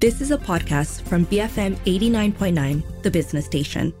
[0.00, 3.92] This is a podcast from BFM 89.9, the business station.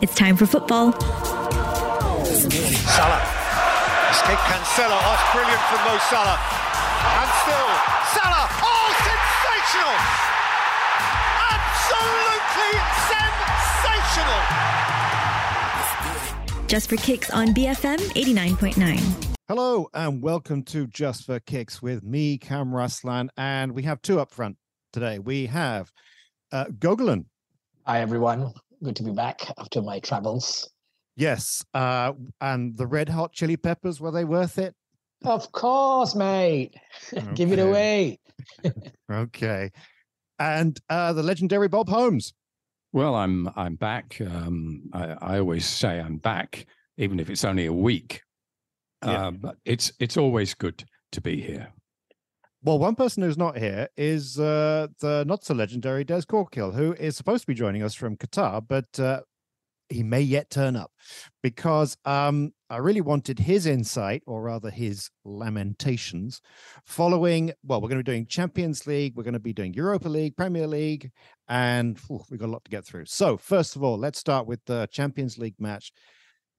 [0.00, 0.92] It's time for football.
[0.92, 1.18] Salah.
[4.12, 4.94] Escape Cancelo.
[5.02, 6.38] Oh, brilliant from Mo Salah.
[7.18, 7.66] And still,
[8.14, 8.46] Salah.
[8.62, 9.98] Oh, sensational!
[11.50, 12.78] Absolutely
[16.54, 16.68] sensational!
[16.68, 19.34] Just for kicks on BFM 89.9.
[19.48, 24.20] Hello and welcome to Just for Kicks with me, Cam Raslan, and we have two
[24.20, 24.56] up front
[24.92, 25.18] today.
[25.18, 25.90] We have
[26.52, 27.24] uh, Gogolin.
[27.86, 28.52] Hi everyone,
[28.82, 30.70] good to be back after my travels.
[31.16, 34.74] Yes, uh, and the Red Hot Chili Peppers were they worth it?
[35.24, 36.74] Of course, mate.
[37.34, 38.18] Give it away.
[39.10, 39.70] Okay,
[40.38, 42.32] and uh, the legendary Bob Holmes.
[42.92, 44.20] Well, I'm I'm back.
[44.20, 46.66] Um, I, I always say I'm back,
[46.96, 48.22] even if it's only a week.
[49.04, 49.28] Yeah.
[49.28, 51.72] Uh, but it's it's always good to be here.
[52.64, 56.92] Well, one person who's not here is uh, the not so legendary Des Corkill, who
[56.92, 59.22] is supposed to be joining us from Qatar, but uh,
[59.88, 60.92] he may yet turn up
[61.42, 66.40] because um, I really wanted his insight, or rather his lamentations,
[66.86, 67.52] following.
[67.64, 70.36] Well, we're going to be doing Champions League, we're going to be doing Europa League,
[70.36, 71.10] Premier League,
[71.48, 73.06] and phew, we've got a lot to get through.
[73.06, 75.90] So, first of all, let's start with the Champions League match.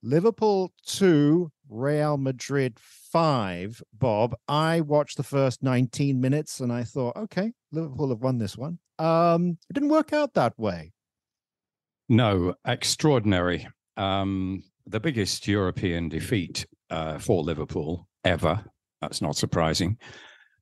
[0.05, 3.81] Liverpool 2, Real Madrid 5.
[3.93, 8.57] Bob, I watched the first 19 minutes and I thought, okay, Liverpool have won this
[8.57, 8.79] one.
[8.99, 10.91] Um, it didn't work out that way.
[12.09, 13.65] No, extraordinary.
[13.95, 18.65] Um, the biggest European defeat uh, for Liverpool ever.
[18.99, 19.97] That's not surprising,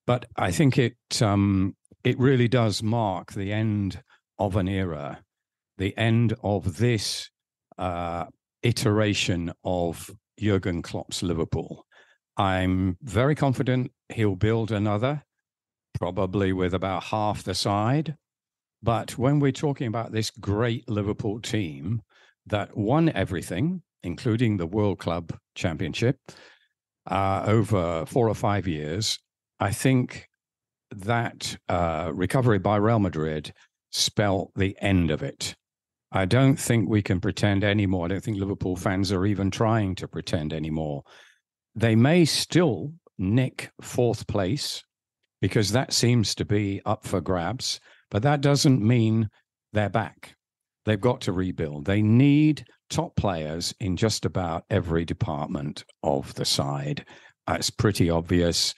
[0.05, 4.01] but I think it um, it really does mark the end
[4.37, 5.23] of an era,
[5.77, 7.29] the end of this
[7.77, 8.25] uh,
[8.63, 10.09] iteration of
[10.39, 11.85] Jurgen Klopp's Liverpool.
[12.37, 15.23] I'm very confident he'll build another,
[15.97, 18.15] probably with about half the side.
[18.81, 22.01] But when we're talking about this great Liverpool team
[22.47, 26.17] that won everything, including the World Club Championship,
[27.09, 29.19] uh, over four or five years,
[29.59, 30.27] I think
[30.91, 33.53] that uh, recovery by Real Madrid
[33.91, 35.55] spelt the end of it.
[36.11, 38.05] I don't think we can pretend anymore.
[38.05, 41.03] I don't think Liverpool fans are even trying to pretend anymore.
[41.75, 44.83] They may still nick fourth place
[45.41, 47.79] because that seems to be up for grabs,
[48.09, 49.29] but that doesn't mean
[49.73, 50.35] they're back.
[50.85, 51.85] They've got to rebuild.
[51.85, 57.05] They need top players in just about every department of the side.
[57.47, 58.73] Uh, It's pretty obvious.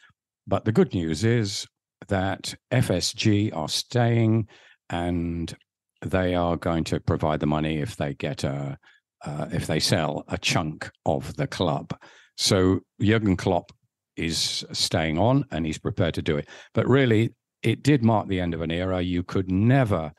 [0.46, 1.66] But the good news is
[2.10, 4.48] that FSG are staying
[4.90, 5.56] and
[6.04, 8.78] they are going to provide the money if they get a
[9.26, 11.98] uh, if they sell a chunk of the club.
[12.38, 13.72] So Jurgen Klopp
[14.18, 16.50] is staying on and he's prepared to do it.
[16.74, 19.02] But really, it did mark the end of an era.
[19.02, 20.12] You could never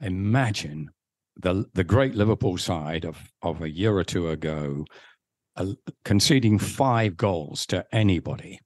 [0.00, 0.90] imagine
[1.36, 4.84] the the great Liverpool side of of a year or two ago
[5.56, 5.66] uh,
[6.04, 8.58] conceding five goals to anybody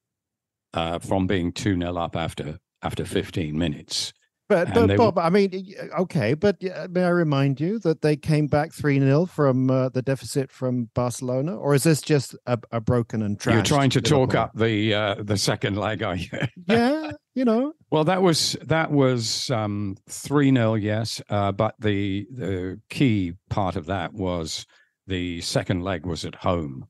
[0.74, 4.12] uh, from being two 0 up after after fifteen minutes.
[4.50, 8.48] But, but Bob, I mean, okay, but uh, may I remind you that they came
[8.48, 11.56] back 3 0 from uh, the deficit from Barcelona?
[11.56, 14.92] Or is this just a, a broken and trashed You're trying to talk up the
[14.92, 16.28] uh, the second leg, are you?
[16.66, 21.22] Yeah, you know, Well, that was that was um, three 0 yes.
[21.30, 24.66] Uh, but the the key part of that was
[25.06, 26.88] the second leg was at home,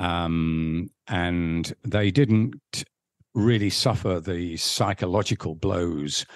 [0.00, 2.84] um, and they didn't
[3.32, 6.26] really suffer the psychological blows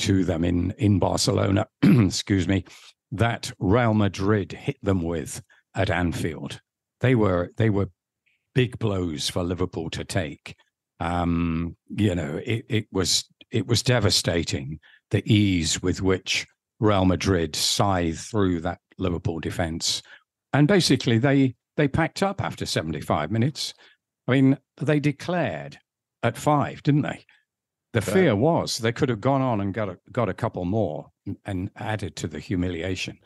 [0.00, 1.66] to them in in Barcelona.
[1.82, 2.64] excuse me,
[3.12, 5.42] that Real Madrid hit them with
[5.74, 6.60] at Anfield.
[7.00, 7.90] They were they were
[8.54, 10.56] big blows for Liverpool to take
[11.00, 14.80] um, you know, it, it was it was devastating
[15.10, 16.46] the ease with which
[16.80, 20.02] Real Madrid scythed through that Liverpool defense,
[20.52, 23.74] and basically they they packed up after seventy five minutes.
[24.26, 25.78] I mean, they declared
[26.22, 27.24] at five, didn't they?
[28.04, 31.06] The fear was they could have gone on and got a, got a couple more
[31.44, 33.18] and added to the humiliation.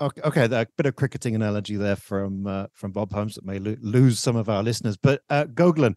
[0.00, 3.58] Okay, okay, a bit of cricketing analogy there from uh, from Bob Holmes that may
[3.58, 4.96] lo- lose some of our listeners.
[4.96, 5.96] But uh, Gogolin,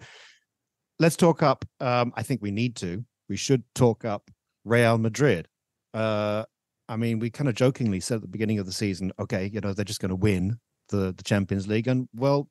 [1.00, 1.66] let's talk up.
[1.80, 3.04] Um, I think we need to.
[3.28, 4.30] We should talk up
[4.64, 5.48] Real Madrid.
[5.94, 6.44] Uh,
[6.88, 9.62] I mean, we kind of jokingly said at the beginning of the season, okay, you
[9.62, 10.60] know, they're just going to win
[10.90, 12.48] the the Champions League, and well,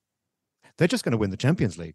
[0.78, 1.94] they're just going to win the Champions League.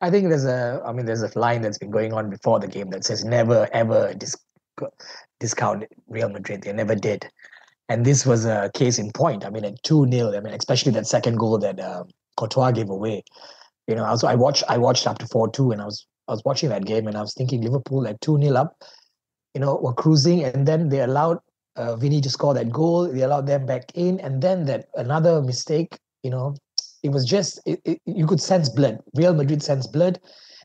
[0.00, 2.66] I think there's a, I mean, there's a line that's been going on before the
[2.66, 4.36] game that says never ever dis-
[5.40, 6.62] discount Real Madrid.
[6.62, 7.28] They never did.
[7.88, 9.44] And this was a case in point.
[9.44, 12.90] I mean, at 2 0, I mean, especially that second goal that um, Courtois gave
[12.90, 13.22] away.
[13.86, 16.06] You know, I was I watched I watched up to 4 2 and I was
[16.28, 18.76] I was watching that game and I was thinking Liverpool at 2 0 up.
[19.54, 21.38] you know, were cruising, and then they allowed
[21.76, 23.08] uh, Vinny to score that goal.
[23.12, 25.98] They allowed them back in, and then that another mistake.
[26.22, 26.56] You know,
[27.04, 28.98] it was just it, it, you could sense blood.
[29.14, 30.18] Real Madrid sense blood,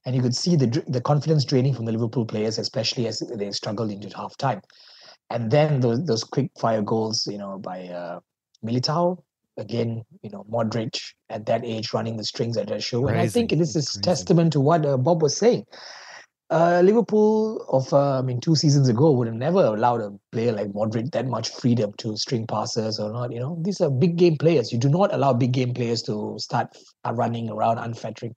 [0.06, 3.51] and you could see the the confidence draining from the Liverpool players, especially as they
[3.51, 4.62] struggled into half time.
[5.30, 8.21] And then those those quick fire goals, you know, by uh,
[8.65, 9.21] Militao
[9.57, 10.97] again, you know, Modric
[11.30, 13.07] at that age running the strings at that show.
[13.07, 14.01] And I think this is Crazy.
[14.01, 15.65] testament to what uh, Bob was saying
[16.51, 20.51] uh, Liverpool of uh, I mean two seasons ago would have never allowed a player
[20.51, 23.31] like Modric that much freedom to string passes or not.
[23.31, 24.71] You know, these are big game players.
[24.71, 26.75] You do not allow big game players to start
[27.05, 28.33] uh, running around unfettering.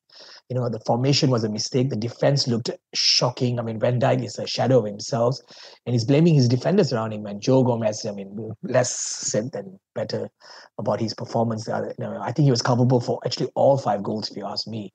[0.50, 1.88] You know, the formation was a mistake.
[1.88, 3.58] The defense looked shocking.
[3.58, 5.38] I mean, Van Dijk is a shadow of himself,
[5.86, 7.24] and he's blaming his defenders around him.
[7.24, 10.28] And Joe Gomez, I mean, less said than better
[10.76, 11.66] about his performance.
[11.66, 14.66] You know, I think he was culpable for actually all five goals, if you ask
[14.66, 14.92] me.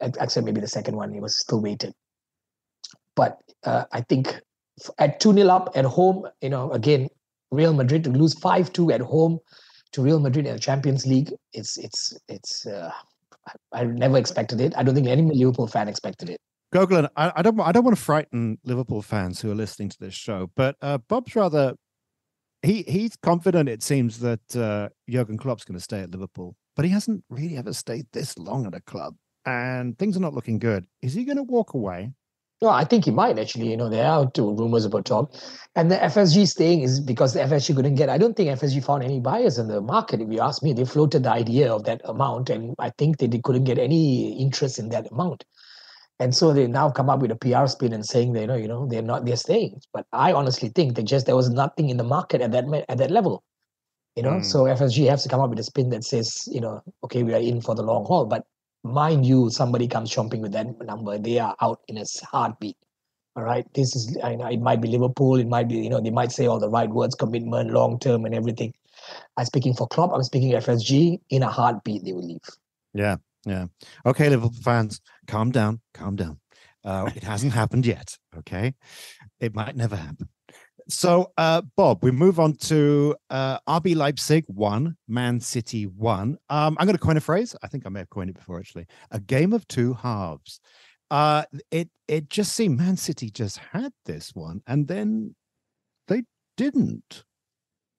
[0.00, 1.94] Except maybe the second one, he was still weighted
[3.16, 4.40] but uh, I think
[4.98, 7.08] at 2 0 up at home, you know, again,
[7.50, 9.38] Real Madrid to lose 5 2 at home
[9.92, 12.90] to Real Madrid in the Champions League, it's, it's, it's, uh,
[13.72, 14.74] I, I never expected it.
[14.76, 16.38] I don't think any Liverpool fan expected it.
[16.74, 19.96] Gogolin, I, I, don't, I don't want to frighten Liverpool fans who are listening to
[19.98, 21.74] this show, but uh, Bob's rather,
[22.62, 23.68] he he's confident.
[23.68, 27.56] It seems that uh, Jurgen Klopp's going to stay at Liverpool, but he hasn't really
[27.56, 29.14] ever stayed this long at a club,
[29.44, 30.86] and things are not looking good.
[31.00, 32.12] Is he going to walk away?
[32.62, 33.70] No, I think he might actually.
[33.70, 35.28] You know, there are two rumors about Tom,
[35.74, 39.02] And the FSG staying is because the FSG couldn't get, I don't think FSG found
[39.02, 40.22] any buyers in the market.
[40.22, 42.48] If you ask me, they floated the idea of that amount.
[42.48, 45.44] And I think they, they couldn't get any interest in that amount.
[46.18, 48.56] And so they now come up with a PR spin and saying they you know,
[48.56, 49.82] you know, they're not they're staying.
[49.92, 52.96] But I honestly think that just there was nothing in the market at that at
[52.96, 53.44] that level.
[54.14, 54.44] You know, mm.
[54.44, 57.34] so FSG has to come up with a spin that says, you know, okay, we
[57.34, 58.24] are in for the long haul.
[58.24, 58.46] But
[58.92, 62.76] mind you, somebody comes chomping with that number, they are out in a heartbeat.
[63.36, 63.66] All right.
[63.74, 65.36] This is, I know it might be Liverpool.
[65.36, 68.24] It might be, you know, they might say all the right words, commitment, long term,
[68.24, 68.72] and everything.
[69.36, 70.12] I'm speaking for Klopp.
[70.14, 71.20] I'm speaking FSG.
[71.28, 72.40] In a heartbeat, they will leave.
[72.94, 73.16] Yeah.
[73.44, 73.66] Yeah.
[74.06, 75.80] Okay, Liverpool fans, calm down.
[75.92, 76.40] Calm down.
[76.82, 78.16] Uh, it hasn't happened yet.
[78.38, 78.74] Okay.
[79.38, 80.28] It might never happen.
[80.88, 86.38] So, uh, Bob, we move on to uh, RB Leipzig one, Man City one.
[86.48, 87.56] Um, I'm going to coin a phrase.
[87.62, 88.86] I think I may have coined it before, actually.
[89.10, 90.60] A game of two halves.
[91.10, 95.34] Uh, it it just seemed Man City just had this one, and then
[96.08, 96.22] they
[96.56, 97.24] didn't.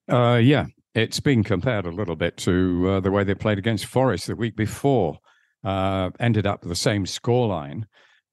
[0.10, 3.86] Uh, yeah, it's been compared a little bit to uh, the way they played against
[3.86, 5.19] Forest the week before.
[5.63, 7.83] Uh, ended up the same scoreline.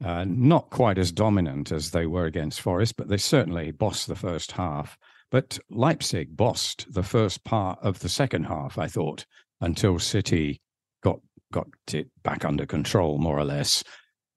[0.02, 4.17] Uh, not quite as dominant as they were against Forest, but they certainly bossed the
[4.17, 4.99] first half.
[5.31, 9.25] But Leipzig bossed the first part of the second half, I thought,
[9.61, 10.61] until City
[11.02, 11.20] got
[11.52, 13.85] got it back under control, more or less.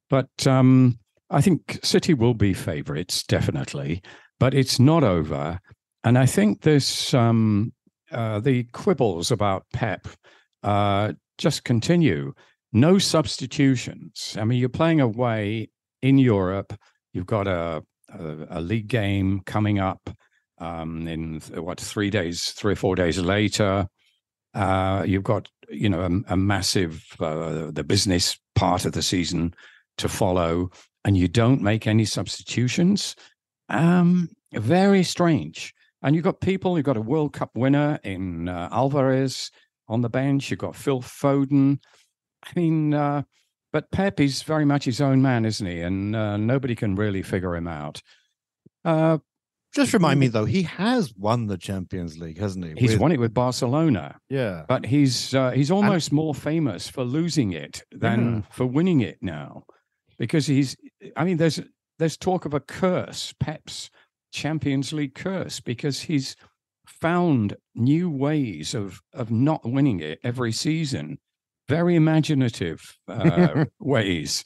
[0.09, 0.99] But um,
[1.29, 4.01] I think City will be favourites, definitely.
[4.39, 5.59] But it's not over.
[6.03, 7.73] And I think this um,
[8.11, 10.07] uh, the quibbles about Pep
[10.63, 12.33] uh, just continue
[12.73, 14.35] no substitutions.
[14.39, 15.69] I mean, you're playing away
[16.01, 16.73] in Europe.
[17.13, 20.09] You've got a a, a league game coming up
[20.59, 23.87] um, in what three days, three or four days later.
[24.53, 29.53] Uh, you've got you know a, a massive uh, the business part of the season
[29.97, 30.69] to follow,
[31.05, 33.15] and you don't make any substitutions.
[33.69, 35.73] Um, very strange.
[36.03, 36.77] And you've got people.
[36.77, 39.51] You've got a World Cup winner in uh, Alvarez
[39.87, 40.49] on the bench.
[40.49, 41.79] You've got Phil Foden.
[42.43, 43.23] I mean, uh,
[43.73, 45.81] but Pep is very much his own man, isn't he?
[45.81, 48.01] And uh, nobody can really figure him out.
[48.85, 49.17] Uh,
[49.73, 52.73] Just remind me, though, he has won the Champions League, hasn't he?
[52.77, 53.01] He's with...
[53.01, 54.19] won it with Barcelona.
[54.29, 56.15] Yeah, but he's uh, he's almost and...
[56.15, 58.41] more famous for losing it than yeah.
[58.51, 59.65] for winning it now,
[60.17, 60.77] because he's.
[61.15, 61.59] I mean, there's
[61.99, 63.89] there's talk of a curse, Pep's
[64.31, 66.35] Champions League curse, because he's
[66.85, 71.19] found new ways of of not winning it every season
[71.67, 74.43] very imaginative uh, ways.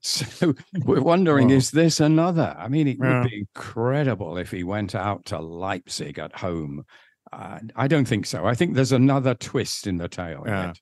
[0.00, 2.54] So we're wondering, is this another?
[2.58, 3.20] I mean, it yeah.
[3.20, 6.84] would be incredible if he went out to Leipzig at home.
[7.32, 8.44] Uh, I don't think so.
[8.44, 10.44] I think there's another twist in the tale.
[10.46, 10.72] Yeah.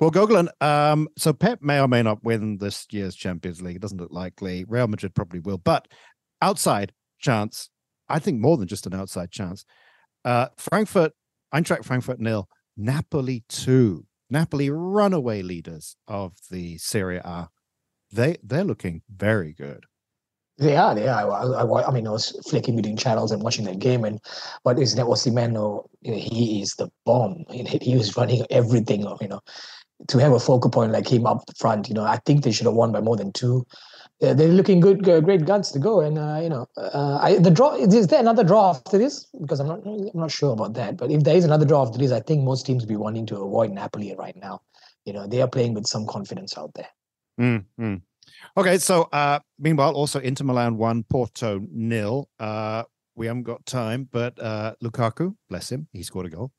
[0.00, 3.76] Well, Gogolin, um, so Pep may or may not win this year's Champions League.
[3.76, 4.64] It doesn't look likely.
[4.64, 5.86] Real Madrid probably will, but
[6.40, 7.68] outside chance,
[8.08, 9.64] I think more than just an outside chance.
[10.24, 11.12] Uh, Frankfurt,
[11.54, 14.04] Eintracht Frankfurt nil, Napoli two.
[14.32, 17.50] Napoli, runaway leaders of the Serie A,
[18.10, 19.84] they they're looking very good.
[20.56, 21.30] They are, they are.
[21.30, 24.20] I, I, I, mean, I was flicking between channels and watching that game, and
[24.64, 25.48] but is that Osimhen?
[26.00, 27.44] You know, he is the bomb.
[27.50, 29.02] He was running everything.
[29.20, 29.40] You know,
[30.08, 32.66] to have a focal point like him up front, you know, I think they should
[32.66, 33.66] have won by more than two.
[34.22, 36.00] Yeah, they're looking good, great guns to go.
[36.00, 39.24] And uh, you know, uh, I, the draw is there another draw after this?
[39.40, 40.96] Because I'm not, I'm not sure about that.
[40.96, 43.26] But if there is another draw after this, I think most teams will be wanting
[43.26, 44.62] to avoid Napoli right now.
[45.04, 46.86] You know, they are playing with some confidence out there.
[47.40, 47.96] Mm-hmm.
[48.56, 52.28] Okay, so uh, meanwhile, also Inter Milan one, Porto nil.
[52.38, 52.84] Uh,
[53.16, 56.52] we haven't got time, but uh, Lukaku, bless him, he scored a goal.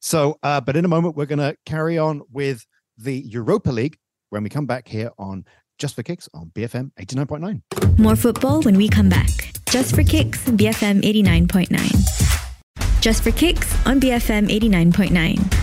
[0.00, 2.66] So, uh, but in a moment, we're going to carry on with
[2.98, 3.96] the Europa League
[4.28, 5.46] when we come back here on
[5.78, 7.98] just for Kicks on BFM 89.9.
[7.98, 9.52] More football when we come back.
[9.66, 13.00] Just for Kicks, BFM 89.9.
[13.00, 15.54] Just for Kicks on BFM 89.9.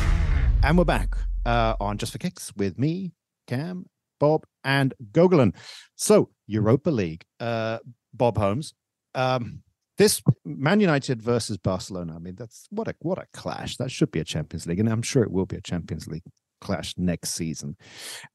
[0.63, 1.15] And we're back
[1.45, 3.13] uh, on Just for Kicks with me,
[3.47, 3.85] Cam,
[4.19, 5.53] Bob, and Gogolin.
[5.95, 7.79] So, Europa League, uh,
[8.13, 8.73] Bob Holmes.
[9.15, 9.63] Um,
[9.97, 12.15] this Man United versus Barcelona.
[12.15, 13.77] I mean, that's what a what a clash.
[13.77, 16.23] That should be a Champions League, and I'm sure it will be a Champions League
[16.63, 17.75] clash next season.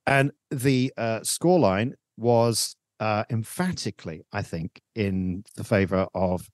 [0.06, 6.48] And the uh, scoreline was uh, emphatically, I think, in the favor of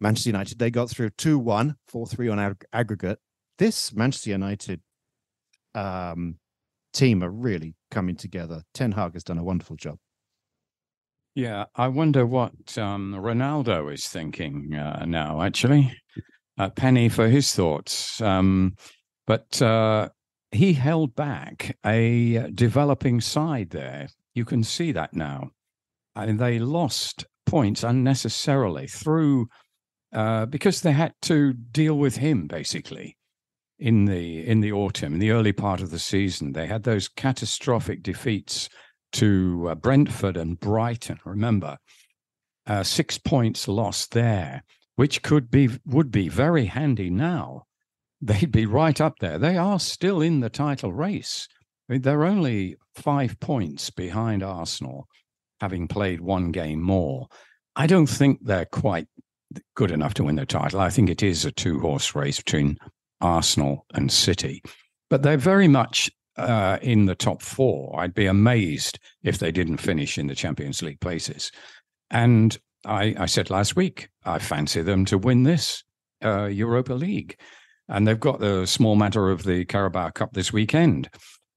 [0.00, 0.58] Manchester United.
[0.58, 3.18] They got through 2 1, 4 3 on ag- aggregate.
[3.58, 4.80] This Manchester United
[5.74, 6.36] um,
[6.92, 8.62] team are really coming together.
[8.72, 9.98] Ten Hag has done a wonderful job.
[11.34, 15.92] Yeah, I wonder what um, Ronaldo is thinking uh, now, actually.
[16.56, 18.20] A penny for his thoughts.
[18.20, 18.76] Um,
[19.26, 20.10] but uh,
[20.54, 24.08] he held back a developing side there.
[24.34, 25.50] You can see that now.
[26.14, 29.48] I mean, they lost points unnecessarily through
[30.12, 33.16] uh, because they had to deal with him basically
[33.78, 36.52] in the in the autumn, in the early part of the season.
[36.52, 38.68] They had those catastrophic defeats
[39.12, 41.18] to uh, Brentford and Brighton.
[41.24, 41.78] Remember,
[42.66, 44.62] uh, six points lost there,
[44.96, 47.64] which could be would be very handy now
[48.20, 49.38] they'd be right up there.
[49.38, 51.48] They are still in the title race.
[51.88, 55.06] I mean, they're only five points behind Arsenal,
[55.60, 57.28] having played one game more.
[57.76, 59.06] I don't think they're quite
[59.74, 60.80] good enough to win the title.
[60.80, 62.78] I think it is a two horse race between
[63.20, 64.62] Arsenal and City,
[65.10, 67.98] but they're very much uh, in the top four.
[68.00, 71.52] I'd be amazed if they didn't finish in the Champions League places.
[72.10, 75.84] And I, I said last week, I fancy them to win this
[76.24, 77.36] uh, Europa League
[77.88, 81.10] and they've got the small matter of the Carabao Cup this weekend.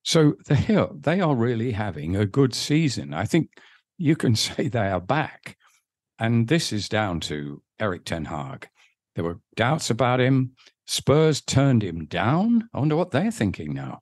[0.04, 3.14] So they are, they are really having a good season.
[3.14, 3.50] I think
[3.98, 5.58] you can say they are back.
[6.20, 8.68] And this is down to Erik Ten Hag.
[9.16, 10.54] There were doubts about him.
[10.86, 12.70] Spurs turned him down.
[12.74, 14.00] I wonder what they're thinking now.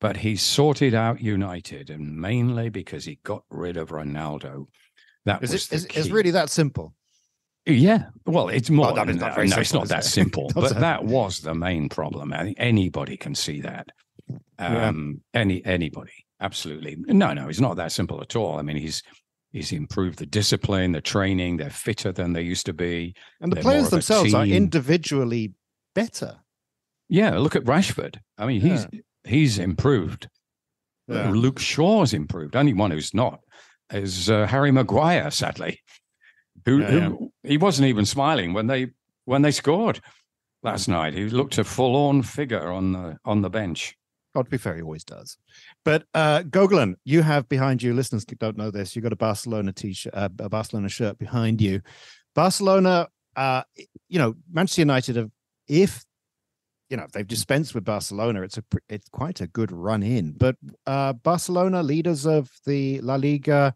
[0.00, 4.66] But he sorted out United, and mainly because he got rid of Ronaldo.
[5.24, 6.94] That is was it, is, is really that simple.
[7.68, 8.94] Yeah, well, it's more.
[8.94, 10.08] that is not no, simple, it's not that it?
[10.08, 12.32] simple, but that was the main problem.
[12.32, 13.88] I think anybody can see that.
[14.58, 14.88] Yeah.
[14.88, 16.96] Um, Any anybody, absolutely.
[16.98, 18.58] No, no, it's not that simple at all.
[18.58, 19.02] I mean, he's
[19.52, 21.58] he's improved the discipline, the training.
[21.58, 23.14] They're fitter than they used to be.
[23.40, 25.52] And the They're players themselves are individually
[25.94, 26.38] better.
[27.08, 28.16] Yeah, look at Rashford.
[28.38, 28.86] I mean, he's
[29.24, 30.28] he's improved.
[31.06, 31.30] Yeah.
[31.30, 32.54] Luke Shaw's improved.
[32.56, 33.40] Only one who's not
[33.92, 35.80] is uh, Harry Maguire, sadly.
[36.64, 37.08] Who, Yeah, yeah.
[37.08, 38.88] who he wasn't even smiling when they
[39.24, 40.00] when they scored
[40.62, 41.14] last night.
[41.14, 43.96] He looked a full-on figure on the on the bench.
[44.34, 45.38] God, to be fair, he always does.
[45.84, 49.72] But uh Gogolin, you have behind you, listeners don't know this, You've got a Barcelona
[49.72, 51.80] t-shirt, uh, a Barcelona shirt behind you.
[52.34, 53.62] Barcelona, uh,
[54.08, 55.30] you know, Manchester United have,
[55.66, 56.04] if
[56.90, 60.32] you know, they've dispensed with Barcelona, it's a it's quite a good run in.
[60.32, 63.74] But uh Barcelona, leaders of the La Liga,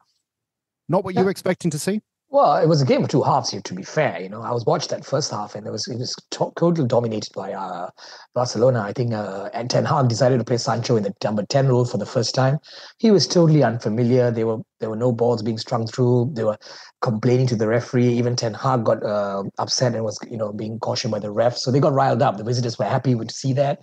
[0.89, 2.01] not what you were expecting to see.
[2.33, 3.61] Well, it was a game of two halves here.
[3.61, 5.99] To be fair, you know, I was watched that first half, and it was it
[5.99, 7.91] was to- totally dominated by uh,
[8.35, 8.81] Barcelona.
[8.81, 11.85] I think uh, and Ten Hag decided to play Sancho in the number ten role
[11.85, 12.59] for the first time.
[12.97, 14.31] He was totally unfamiliar.
[14.31, 16.31] There were there were no balls being strung through.
[16.33, 16.57] They were
[17.03, 18.09] complaining to the referee.
[18.09, 21.59] Even Ten Hag got uh, upset and was you know being cautioned by the ref.
[21.59, 22.39] So they got riled up.
[22.39, 23.81] The visitors were happy to see that.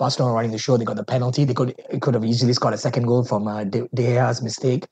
[0.00, 0.76] Barcelona running the show.
[0.76, 1.44] They got the penalty.
[1.44, 4.88] They could could have easily scored a second goal from uh, De, De Gea's mistake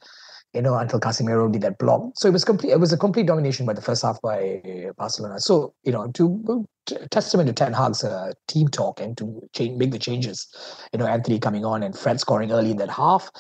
[0.55, 2.13] you know, until Casemiro did that block.
[2.17, 2.73] So it was complete.
[2.73, 5.41] It was a complete domination by the first half by Barcelona.
[5.41, 9.79] So you know, to t- testament to Ten Hag's uh, team talk and to change,
[9.79, 10.49] make the changes.
[10.93, 13.31] You know, Antony coming on and Fred scoring early in that half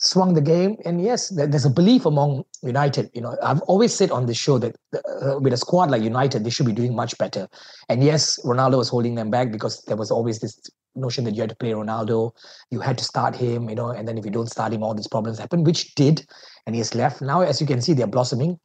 [0.00, 0.76] swung the game.
[0.84, 3.10] And yes, there's a belief among United.
[3.14, 6.44] You know, I've always said on this show that uh, with a squad like United,
[6.44, 7.48] they should be doing much better.
[7.88, 10.58] And yes, Ronaldo was holding them back because there was always this
[10.94, 12.32] notion that you had to play Ronaldo,
[12.70, 14.94] you had to start him, you know, and then if you don't start him, all
[14.94, 16.26] these problems happen, which did,
[16.66, 17.22] and he has left.
[17.22, 18.58] Now, as you can see, they're blossoming.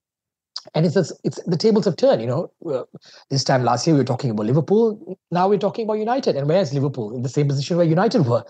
[0.73, 2.51] And it's, it's the tables have turned, you know.
[3.29, 5.17] This time last year, we were talking about Liverpool.
[5.29, 6.35] Now we're talking about United.
[6.35, 7.15] And where's Liverpool?
[7.15, 8.43] In the same position where United were.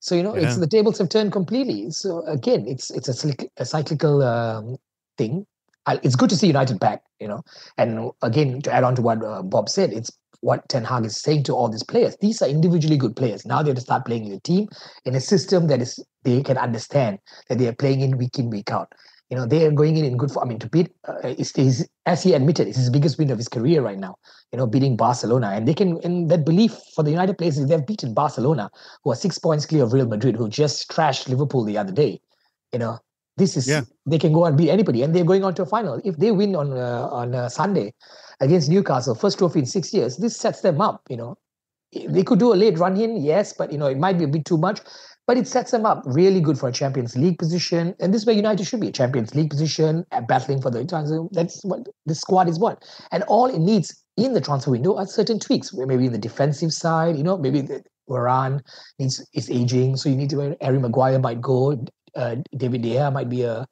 [0.00, 1.90] So, you know, it's the tables have turned completely.
[1.90, 4.76] So again, it's it's a, a cyclical um,
[5.16, 5.46] thing.
[5.86, 7.42] I, it's good to see United back, you know.
[7.78, 10.10] And again, to add on to what uh, Bob said, it's
[10.40, 12.16] what Ten Hag is saying to all these players.
[12.20, 13.44] These are individually good players.
[13.44, 14.68] Now they have to start playing in a team
[15.04, 17.18] in a system that is they can understand
[17.48, 18.92] that they are playing in week in week out.
[19.30, 20.48] You know, they are going in in good form.
[20.48, 23.38] I mean, to beat, uh, is, is, as he admitted, it's his biggest win of
[23.38, 24.16] his career right now.
[24.50, 26.00] You know, beating Barcelona, and they can.
[26.02, 28.70] And that belief for the United players is they've beaten Barcelona,
[29.04, 32.20] who are six points clear of Real Madrid, who just trashed Liverpool the other day.
[32.72, 32.98] You know,
[33.40, 33.82] this is yeah.
[34.06, 36.00] they can go and beat anybody, and they're going on to a final.
[36.04, 37.94] If they win on uh, on uh, Sunday
[38.40, 41.02] against Newcastle, first trophy in six years, this sets them up.
[41.08, 41.38] You know,
[41.92, 44.28] they could do a late run in, yes, but you know it might be a
[44.28, 44.80] bit too much
[45.30, 47.94] but it sets them up really good for a Champions League position.
[48.00, 50.84] And this is where United should be a Champions League position, uh, battling for the
[50.84, 51.24] transfer.
[51.30, 52.82] That's what the squad is what.
[53.12, 56.72] And all it needs in the transfer window are certain tweaks, maybe in the defensive
[56.72, 58.60] side, you know, maybe the, Varane
[58.98, 61.80] needs is aging, so you need to Harry Maguire might go,
[62.14, 63.66] uh, David De Gea might be a,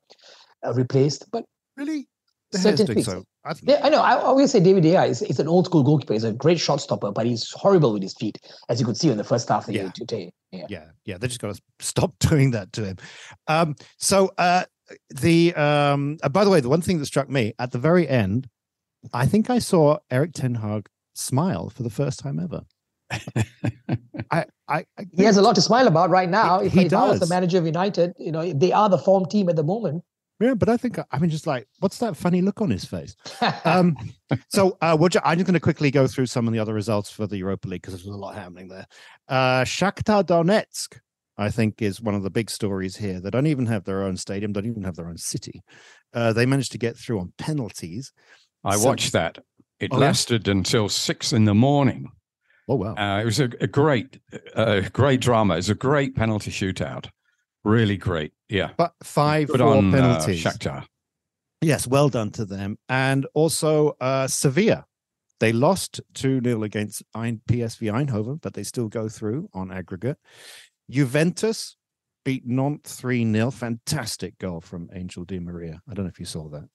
[0.62, 1.44] a replaced, but
[1.76, 2.08] really
[2.52, 3.06] certain tweaks.
[3.06, 3.24] So.
[3.44, 4.00] I, yeah, I know.
[4.00, 6.12] I always say David De Gea is, is an old school goalkeeper.
[6.12, 9.10] He's a great shot stopper, but he's horrible with his feet, as you could see
[9.10, 9.82] in the first half of the yeah.
[9.82, 10.32] game today.
[10.52, 10.66] Yeah.
[10.68, 11.18] yeah, yeah.
[11.18, 12.96] They just got to stop doing that to him.
[13.46, 14.64] Um, so uh,
[15.10, 18.08] the um, uh, by the way, the one thing that struck me at the very
[18.08, 18.48] end,
[19.12, 22.62] I think I saw Erik Ten Hag smile for the first time ever.
[24.30, 26.60] I, I, I, he has a lot to smile about right now.
[26.60, 27.02] If, he if does.
[27.02, 29.62] I was the manager of United, you know, they are the form team at the
[29.62, 30.04] moment.
[30.40, 33.16] Yeah, but I think I mean, just like, what's that funny look on his face?
[33.64, 33.96] um,
[34.48, 36.74] so, uh, we'll ju- I'm just going to quickly go through some of the other
[36.74, 38.86] results for the Europa League because there's a lot happening there.
[39.28, 41.00] Uh, Shakhtar Donetsk,
[41.38, 43.20] I think, is one of the big stories here.
[43.20, 45.62] They don't even have their own stadium, don't even have their own city.
[46.14, 48.12] Uh, they managed to get through on penalties.
[48.64, 49.38] I so, watched that.
[49.80, 50.52] It oh, lasted yeah?
[50.52, 52.12] until six in the morning.
[52.68, 52.94] Oh wow!
[52.94, 54.18] Uh, it was a, a great,
[54.54, 55.56] uh, great drama.
[55.56, 57.08] It's a great penalty shootout.
[57.64, 58.32] Really great.
[58.48, 58.70] Yeah.
[58.76, 60.44] But five Good four on, uh, penalties.
[60.44, 60.84] Uh, Shakhtar.
[61.60, 62.78] Yes, well done to them.
[62.88, 64.84] And also uh, Sevilla.
[65.40, 70.18] They lost 2 0 against PSV Eindhoven, but they still go through on aggregate.
[70.90, 71.76] Juventus
[72.24, 73.50] beat Nantes 3 0.
[73.52, 75.80] Fantastic goal from Angel Di Maria.
[75.88, 76.68] I don't know if you saw that.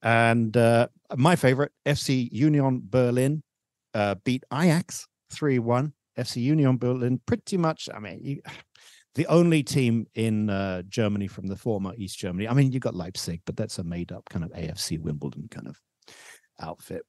[0.00, 3.42] And uh, my favorite, FC Union Berlin
[3.94, 5.92] uh, beat Ajax 3 1.
[6.18, 8.42] FC Union Berlin pretty much, I mean, you,
[9.14, 12.48] the only team in uh, Germany from the former East Germany.
[12.48, 15.76] I mean, you've got Leipzig, but that's a made-up kind of AFC Wimbledon kind of
[16.60, 17.02] outfit,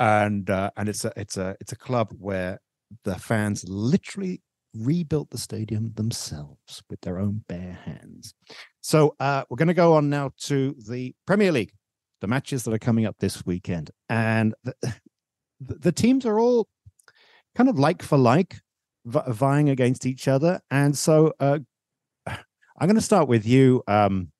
[0.00, 2.60] and uh, and it's a it's a it's a club where
[3.04, 4.40] the fans literally
[4.74, 8.34] rebuilt the stadium themselves with their own bare hands.
[8.80, 11.72] So uh, we're going to go on now to the Premier League,
[12.20, 14.74] the matches that are coming up this weekend, and the,
[15.60, 16.68] the teams are all
[17.54, 18.60] kind of like for like
[19.04, 20.60] vying against each other.
[20.70, 21.58] And so uh,
[22.26, 24.30] I'm going to start with you, um,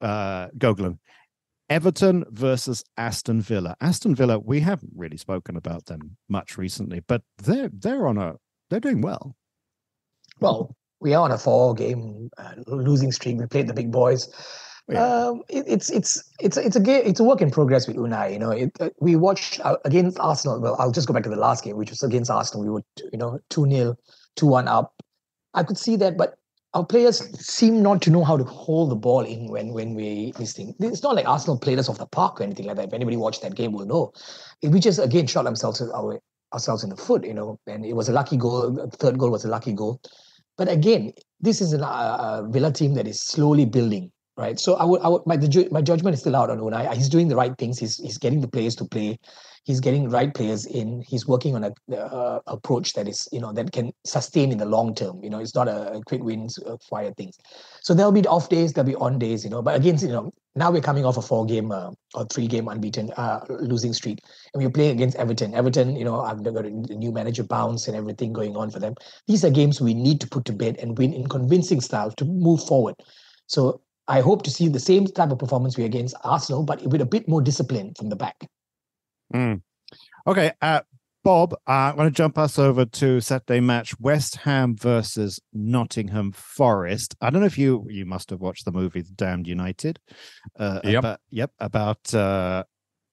[0.00, 0.98] uh, Goglan.
[1.70, 3.74] Everton versus Aston Villa.
[3.80, 8.34] Aston Villa, we haven't really spoken about them much recently, but they're they're on a
[8.68, 9.34] they're doing well.
[10.40, 13.38] Well, we are on a four game uh, losing streak.
[13.38, 14.28] We played the big boys.
[14.90, 17.02] Um, it, it's it's it's it's a game.
[17.06, 18.32] It's a work in progress with Unai.
[18.32, 20.60] You know, it, uh, we watched uh, against Arsenal.
[20.60, 22.64] Well, I'll just go back to the last game, which was against Arsenal.
[22.64, 23.96] We were you know two 0
[24.36, 24.92] two one up.
[25.54, 26.34] I could see that, but
[26.74, 30.32] our players seem not to know how to hold the ball in when when we
[30.36, 30.74] this thing.
[30.78, 32.88] It's not like Arsenal played us off the park or anything like that.
[32.88, 34.12] If anybody watched that game, will know.
[34.62, 36.20] We just again shot ourselves our,
[36.52, 37.58] ourselves in the foot, you know.
[37.66, 38.90] And it was a lucky goal.
[38.98, 40.02] Third goal was a lucky goal.
[40.58, 44.58] But again, this is a, a Villa team that is slowly building right?
[44.58, 46.92] So I would, I would, my the, my judgment is still out on Unai.
[46.94, 47.78] He's doing the right things.
[47.78, 49.18] He's he's getting the players to play.
[49.64, 51.02] He's getting right players in.
[51.02, 54.66] He's working on a uh, approach that is you know that can sustain in the
[54.66, 55.22] long term.
[55.22, 57.38] You know, it's not a, quick wins uh, fire things.
[57.80, 59.44] So there'll be off days, there'll be on days.
[59.44, 62.26] You know, but again, you know, now we're coming off a four game uh, or
[62.26, 64.18] three game unbeaten uh, losing streak,
[64.52, 65.54] and we're playing against Everton.
[65.54, 68.94] Everton, you know, I've got a new manager bounce and everything going on for them.
[69.28, 72.24] These are games we need to put to bed and win in convincing style to
[72.24, 72.96] move forward.
[73.46, 77.00] So I hope to see the same type of performance we against Arsenal, but with
[77.00, 78.36] a bit more discipline from the back.
[79.34, 79.62] Mm.
[80.26, 80.80] Okay, uh,
[81.22, 86.32] Bob, uh, I'm going to jump us over to Saturday match: West Ham versus Nottingham
[86.32, 87.16] Forest.
[87.22, 89.98] I don't know if you you must have watched the movie The Damned United.
[90.58, 90.98] Uh, yep.
[90.98, 92.64] About, yep, about uh,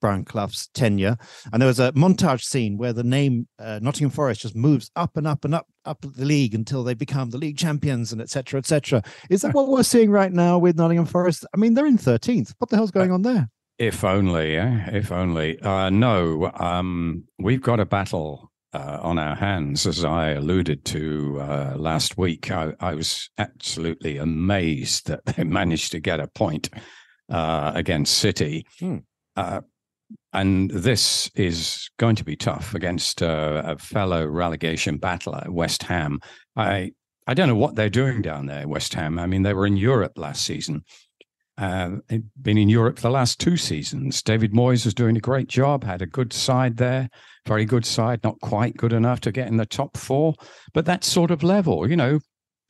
[0.02, 1.16] Brian Clough's tenure.
[1.52, 5.16] And there was a montage scene where the name uh, Nottingham Forest just moves up
[5.16, 8.58] and up and up up the league until they become the league champions and etc.
[8.58, 9.02] etc.
[9.30, 11.46] Is that what we're seeing right now with Nottingham Forest?
[11.54, 12.54] I mean, they're in 13th.
[12.58, 13.48] What the hell's going on there?
[13.78, 14.90] If only, eh?
[14.92, 15.58] if only.
[15.60, 21.40] Uh, no, um, we've got a battle uh, on our hands, as I alluded to
[21.40, 22.50] uh, last week.
[22.50, 26.70] I, I, was absolutely amazed that they managed to get a point
[27.28, 28.66] uh, against City.
[28.78, 28.98] Hmm.
[30.32, 36.20] And this is going to be tough against uh, a fellow relegation battler, West Ham.
[36.56, 36.92] I
[37.26, 39.18] I don't know what they're doing down there, West Ham.
[39.18, 40.84] I mean, they were in Europe last season.
[41.58, 41.96] Uh,
[42.40, 44.22] been in Europe for the last two seasons.
[44.22, 45.84] David Moyes is doing a great job.
[45.84, 47.08] Had a good side there,
[47.46, 48.24] very good side.
[48.24, 50.34] Not quite good enough to get in the top four,
[50.72, 51.88] but that sort of level.
[51.88, 52.20] You know,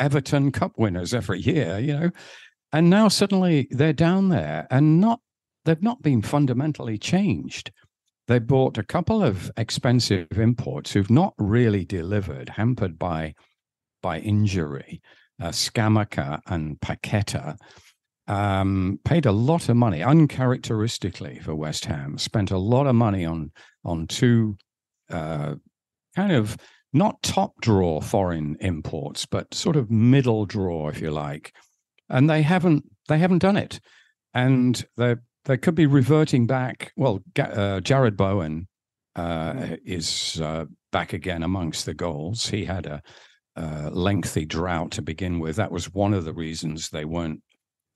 [0.00, 1.78] Everton Cup winners every year.
[1.78, 2.10] You know,
[2.72, 5.20] and now suddenly they're down there and not
[5.64, 7.70] they've not been fundamentally changed.
[8.28, 13.34] They bought a couple of expensive imports who've not really delivered, hampered by
[14.02, 15.00] by injury.
[15.40, 17.56] Uh, Scamacca and Paqueta
[18.28, 22.18] um, paid a lot of money, uncharacteristically for West Ham.
[22.18, 23.50] Spent a lot of money on
[23.84, 24.56] on two
[25.10, 25.54] uh,
[26.14, 26.56] kind of
[26.92, 31.52] not top draw foreign imports, but sort of middle draw, if you like.
[32.08, 33.80] And they haven't they haven't done it,
[34.34, 36.92] and they they could be reverting back.
[36.96, 38.68] Well, uh, Jarrod Bowen
[39.16, 42.46] uh, is uh, back again amongst the goals.
[42.46, 43.02] He had a,
[43.56, 45.56] a lengthy drought to begin with.
[45.56, 47.42] That was one of the reasons they weren't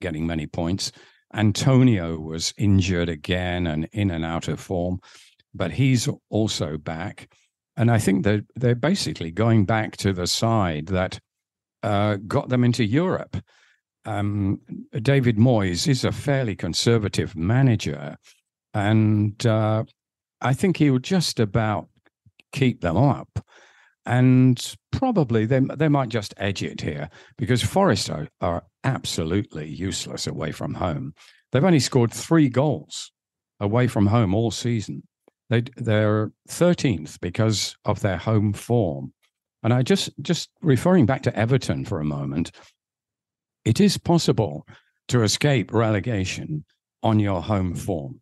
[0.01, 0.91] getting many points.
[1.33, 4.99] Antonio was injured again and in and out of form,
[5.53, 7.29] but he's also back.
[7.75, 11.19] And I think they're, they're basically going back to the side that
[11.83, 13.37] uh, got them into Europe.
[14.07, 14.61] Um,
[15.01, 18.17] David Moyes is a fairly conservative manager,
[18.73, 19.83] and uh,
[20.41, 21.89] I think he will just about
[22.51, 23.39] keep them up
[24.07, 30.25] and probably they they might just edge it here because Forest are, are absolutely useless
[30.25, 31.13] away from home.
[31.51, 33.11] They've only scored three goals
[33.59, 35.03] away from home all season.
[35.49, 39.13] They they're thirteenth because of their home form.
[39.61, 42.51] And I just just referring back to Everton for a moment,
[43.67, 44.65] it is possible
[45.09, 46.63] to escape relegation
[47.03, 48.21] on your home form.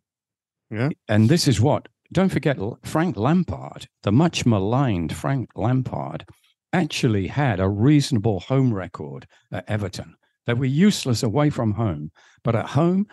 [0.70, 0.90] Yeah.
[1.08, 6.24] And this is what don't forget Frank Lampard, the much maligned Frank Lampard,
[6.72, 10.16] actually had a reasonable home record at Everton.
[10.46, 12.10] They were useless away from home,
[12.42, 13.06] but at home,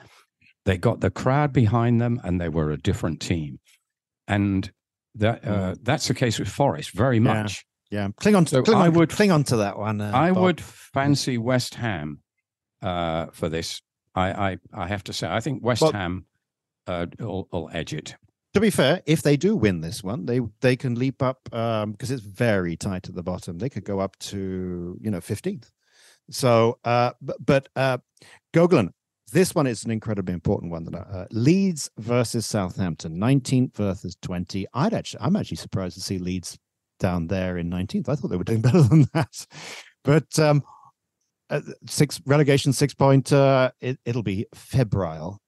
[0.65, 3.59] they got the crowd behind them and they were a different team.
[4.27, 4.71] And
[5.15, 7.63] that uh, that's the case with Forest very much.
[7.91, 8.07] Yeah, yeah.
[8.17, 10.01] cling on to so cling I on, would cling on to that one.
[10.01, 10.43] Uh, I Bob.
[10.43, 12.22] would fancy West Ham
[12.83, 13.81] uh, for this.
[14.15, 16.25] I, I I have to say I think West Ham
[16.85, 18.15] uh, will, will edge it
[18.53, 21.83] to be fair, if they do win this one, they they can leap up because
[21.83, 23.57] um, it's very tight at the bottom.
[23.57, 25.71] They could go up to you know fifteenth.
[26.29, 27.97] So, uh, but, but uh,
[28.53, 28.91] Gogolin,
[29.31, 30.85] this one is an incredibly important one.
[30.85, 34.67] That uh, Leeds versus Southampton, nineteenth versus twenty.
[34.73, 36.59] I'd actually, I'm actually surprised to see Leeds
[36.99, 38.07] down there in nineteenth.
[38.07, 39.47] I thought they were doing better than that,
[40.03, 40.63] but um,
[41.53, 43.31] uh, six relegation, six point.
[43.31, 45.41] Uh, it, it'll be febrile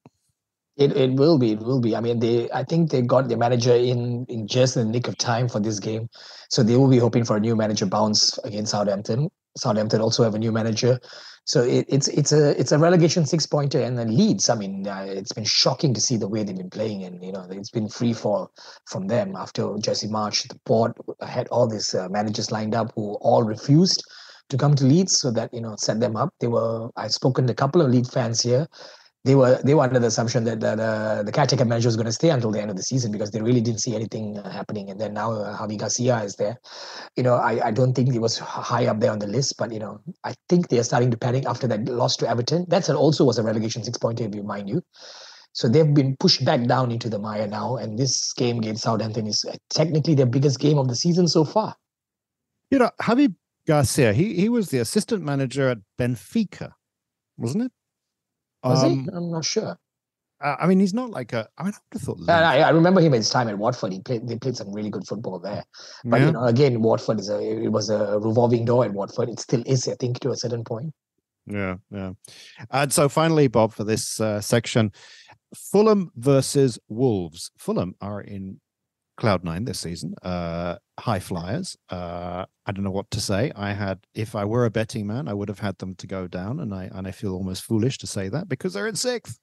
[0.77, 1.53] it, it will be.
[1.53, 1.95] It will be.
[1.95, 2.49] I mean, they.
[2.51, 5.79] I think they got their manager in in just the nick of time for this
[5.79, 6.09] game,
[6.49, 9.29] so they will be hoping for a new manager bounce against Southampton.
[9.57, 10.99] Southampton also have a new manager,
[11.45, 14.49] so it, it's it's a it's a relegation six pointer and then Leeds.
[14.49, 17.31] I mean, uh, it's been shocking to see the way they've been playing, and you
[17.31, 18.51] know, it's been free fall
[18.85, 20.45] from them after Jesse Marsch.
[20.49, 20.91] The board
[21.25, 24.03] had all these uh, managers lined up who all refused
[24.49, 26.33] to come to Leeds, so that you know set them up.
[26.39, 26.89] They were.
[26.95, 28.67] I've spoken to a couple of Leeds fans here
[29.25, 32.05] they were they were under the assumption that, that uh, the caretaker manager was going
[32.05, 34.49] to stay until the end of the season because they really didn't see anything uh,
[34.51, 34.91] happening.
[34.91, 36.59] And then now uh, Javi Garcia is there.
[37.17, 39.73] You know, I, I don't think he was high up there on the list, but
[39.73, 42.65] you know, I think they are starting to panic after that loss to Everton.
[42.69, 44.83] That also was a relegation six you mind you.
[45.53, 49.25] So they've been pushed back down into the mire now, and this game against Southampton
[49.25, 51.75] is uh, technically their biggest game of the season so far.
[52.69, 53.33] You know, Javi
[53.67, 56.71] Garcia, he he was the assistant manager at Benfica,
[57.37, 57.71] wasn't it?
[58.63, 59.09] Was um, he?
[59.13, 59.77] I'm not sure.
[60.41, 61.47] I mean, he's not like a.
[61.57, 62.29] I mean, I would have thought.
[62.29, 63.93] I, I, remember him at his time at Watford.
[63.93, 64.27] He played.
[64.27, 65.63] They played some really good football there.
[66.03, 66.25] But yeah.
[66.25, 67.39] you know, again, Watford is a.
[67.39, 69.29] It was a revolving door at Watford.
[69.29, 70.93] It still is, I think, to a certain point.
[71.47, 72.11] Yeah, yeah.
[72.69, 74.91] And so finally, Bob, for this uh, section,
[75.55, 77.51] Fulham versus Wolves.
[77.57, 78.59] Fulham are in
[79.17, 80.15] cloud nine this season.
[80.21, 81.77] Uh, high flyers.
[81.89, 83.51] Uh, I don't know what to say.
[83.55, 86.27] I had, if I were a betting man, I would have had them to go
[86.27, 89.39] down, and I and I feel almost foolish to say that because they're in sixth.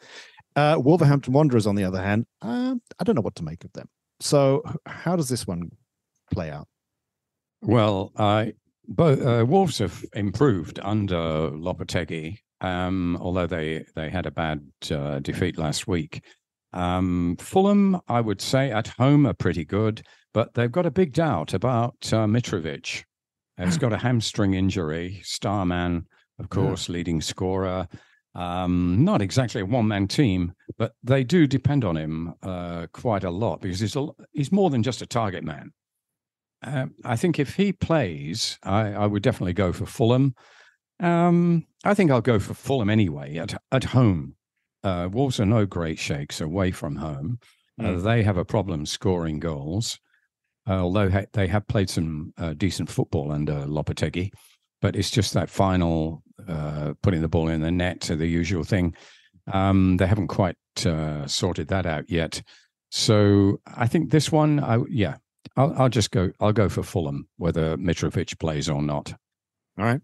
[0.54, 3.72] Uh, Wolverhampton Wanderers, on the other hand, uh, I don't know what to make of
[3.72, 3.88] them.
[4.20, 5.70] So, how does this one
[6.30, 6.68] play out?
[7.62, 8.54] Well, I
[8.98, 15.58] uh, Wolves have improved under Lopetegui, um, although they they had a bad uh, defeat
[15.58, 16.22] last week.
[16.72, 21.12] Um, Fulham, I would say, at home are pretty good, but they've got a big
[21.12, 23.04] doubt about uh, Mitrovic.
[23.58, 25.20] He's got a hamstring injury.
[25.22, 26.06] Starman,
[26.38, 26.94] of course, yeah.
[26.94, 27.86] leading scorer.
[28.34, 33.24] Um, not exactly a one man team, but they do depend on him uh, quite
[33.24, 35.72] a lot because he's a, he's more than just a target man.
[36.62, 40.34] Uh, I think if he plays, I, I, would definitely go for Fulham.
[41.00, 44.36] Um, I think I'll go for Fulham anyway at at home.
[44.82, 47.38] Uh, Wolves are no great shakes away from home.
[47.80, 48.02] Mm.
[48.02, 49.98] they have a problem scoring goals,
[50.68, 54.30] uh, although ha- they have played some uh, decent football under Lopetegui.
[54.82, 56.22] But it's just that final
[57.02, 58.94] putting the ball in the net, the usual thing.
[59.52, 62.42] Um, they haven't quite sorted that out yet.
[62.90, 65.16] So I think this one, I, yeah,
[65.56, 66.30] I'll, I'll just go.
[66.40, 69.14] I'll go for Fulham, whether Mitrovic plays or not.
[69.78, 70.00] All right.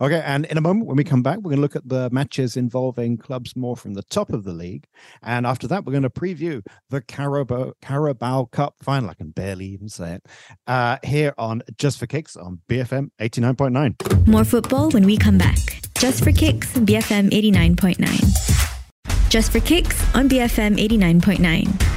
[0.00, 0.20] Okay.
[0.24, 2.56] And in a moment, when we come back, we're going to look at the matches
[2.56, 4.86] involving clubs more from the top of the league.
[5.22, 9.10] And after that, we're going to preview the Carabao, Carabao Cup final.
[9.10, 10.26] I can barely even say it
[10.66, 14.26] uh, here on Just for Kicks on BFM 89.9.
[14.26, 15.58] More football when we come back.
[15.98, 19.30] Just for Kicks, BFM 89.9.
[19.30, 21.92] Just for Kicks on BFM 89.9.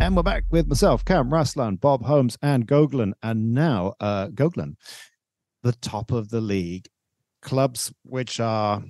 [0.00, 3.12] And we're back with myself, Cam Raslan, Bob Holmes, and Goglan.
[3.22, 4.76] And now, uh, Goglan,
[5.62, 6.88] the top of the league,
[7.42, 8.82] clubs which are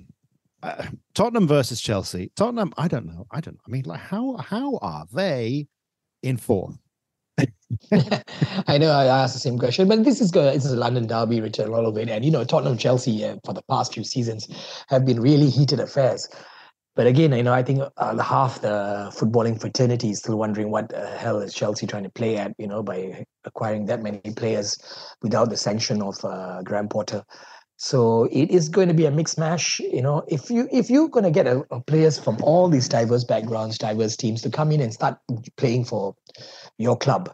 [0.63, 2.31] uh, Tottenham versus Chelsea.
[2.35, 3.25] Tottenham, I don't know.
[3.31, 3.59] I don't.
[3.65, 5.67] I mean, like, how how are they
[6.21, 6.77] in fourth?
[8.67, 10.53] I know I asked the same question, but this is good.
[10.53, 13.37] This is a London derby, Richard, a little bit, and you know Tottenham, Chelsea uh,
[13.45, 14.47] for the past few seasons
[14.89, 16.29] have been really heated affairs.
[17.01, 20.89] But again, you know, I think uh, half the footballing fraternity is still wondering what
[20.89, 24.77] the hell is Chelsea trying to play at, you know, by acquiring that many players
[25.23, 27.23] without the sanction of uh, Graham Potter.
[27.75, 29.79] So it is going to be a mixed mash.
[29.79, 32.87] You know, if you if you're going to get a, a players from all these
[32.87, 35.17] diverse backgrounds, diverse teams to come in and start
[35.57, 36.15] playing for
[36.77, 37.33] your club,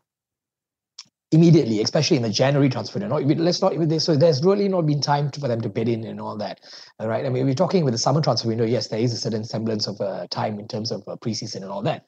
[1.31, 2.99] immediately, especially in the January transfer.
[2.99, 5.89] Not, let's not even so there's really not been time to, for them to bid
[5.89, 6.61] in and all that.
[6.99, 7.25] All right.
[7.25, 8.65] I mean, we're talking with the summer transfer window.
[8.65, 11.71] Yes, there is a certain semblance of uh, time in terms of uh, preseason and
[11.71, 12.05] all that,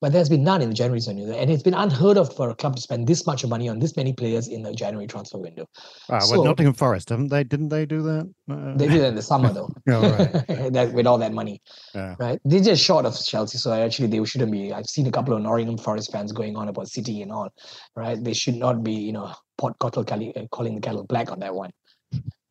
[0.00, 2.54] but there's been none in the January window, and it's been unheard of for a
[2.54, 5.66] club to spend this much money on this many players in the January transfer window.
[6.08, 7.44] Ah, so, well, Nottingham Forest, haven't they?
[7.44, 8.32] Didn't they do that?
[8.50, 8.74] Uh...
[8.76, 9.70] They did it in the summer though.
[9.90, 10.72] oh, right.
[10.72, 11.60] that, with all that money,
[11.94, 12.14] yeah.
[12.18, 12.40] right?
[12.44, 14.72] They're just short of Chelsea, so actually they shouldn't be.
[14.72, 17.50] I've seen a couple of Nottingham Forest fans going on about City and all,
[17.94, 18.22] right?
[18.22, 21.54] They should not be, you know, pot kettle uh, calling the kettle black on that
[21.54, 21.70] one.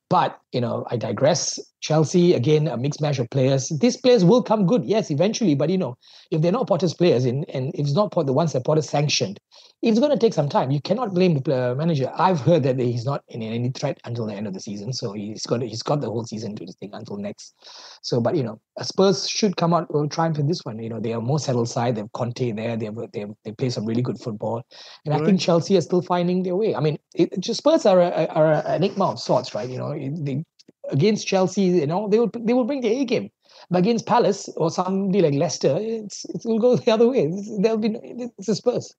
[0.10, 1.60] But you know, I digress.
[1.82, 3.70] Chelsea again, a mixed match of players.
[3.80, 5.56] These players will come good, yes, eventually.
[5.56, 5.98] But you know,
[6.32, 9.40] if they're not Potter's players, and, and if it's not the ones that Potter sanctioned,
[9.82, 10.72] it's going to take some time.
[10.72, 12.12] You cannot blame the uh, manager.
[12.14, 15.14] I've heard that he's not in any threat until the end of the season, so
[15.14, 17.56] he's got he's got the whole season to think until next.
[18.02, 20.80] So, but you know, Spurs should come out will triumph in this one.
[20.80, 21.96] You know, they are more settled side.
[21.96, 22.76] They've Conte there.
[22.76, 24.64] They have, they have, they play some really good football,
[25.06, 26.76] and I think Chelsea are still finding their way.
[26.76, 29.70] I mean, it, Spurs are a, are an enigma of sorts, right?
[29.70, 30.44] You know, they
[30.92, 33.30] against Chelsea, you know, they will they will bring the A game.
[33.70, 37.32] But against Palace or somebody like Leicester, it's it will go the other way.
[37.60, 37.98] There'll be
[38.38, 38.96] it's the Spurs.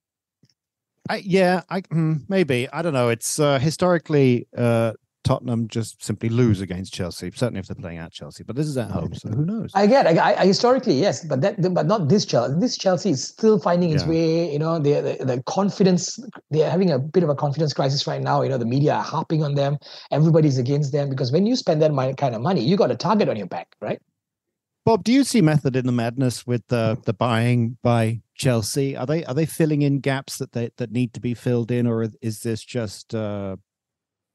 [1.09, 3.09] I, yeah, I hmm, maybe I don't know.
[3.09, 7.29] It's uh, historically uh, Tottenham just simply lose against Chelsea.
[7.31, 9.71] Certainly, if they're playing at Chelsea, but this is at home, so who knows?
[9.75, 10.07] I get.
[10.07, 12.55] I, I, historically, yes, but that, but not this Chelsea.
[12.59, 14.09] This Chelsea is still finding its yeah.
[14.09, 14.51] way.
[14.51, 16.19] You know, the, the the confidence.
[16.49, 18.41] They're having a bit of a confidence crisis right now.
[18.41, 19.77] You know, the media are harping on them.
[20.11, 23.29] Everybody's against them because when you spend that kind of money, you got a target
[23.29, 24.01] on your back, right?
[24.83, 28.97] Bob, do you see method in the madness with the the buying by Chelsea?
[28.97, 31.85] Are they are they filling in gaps that they that need to be filled in,
[31.85, 33.57] or is this just uh,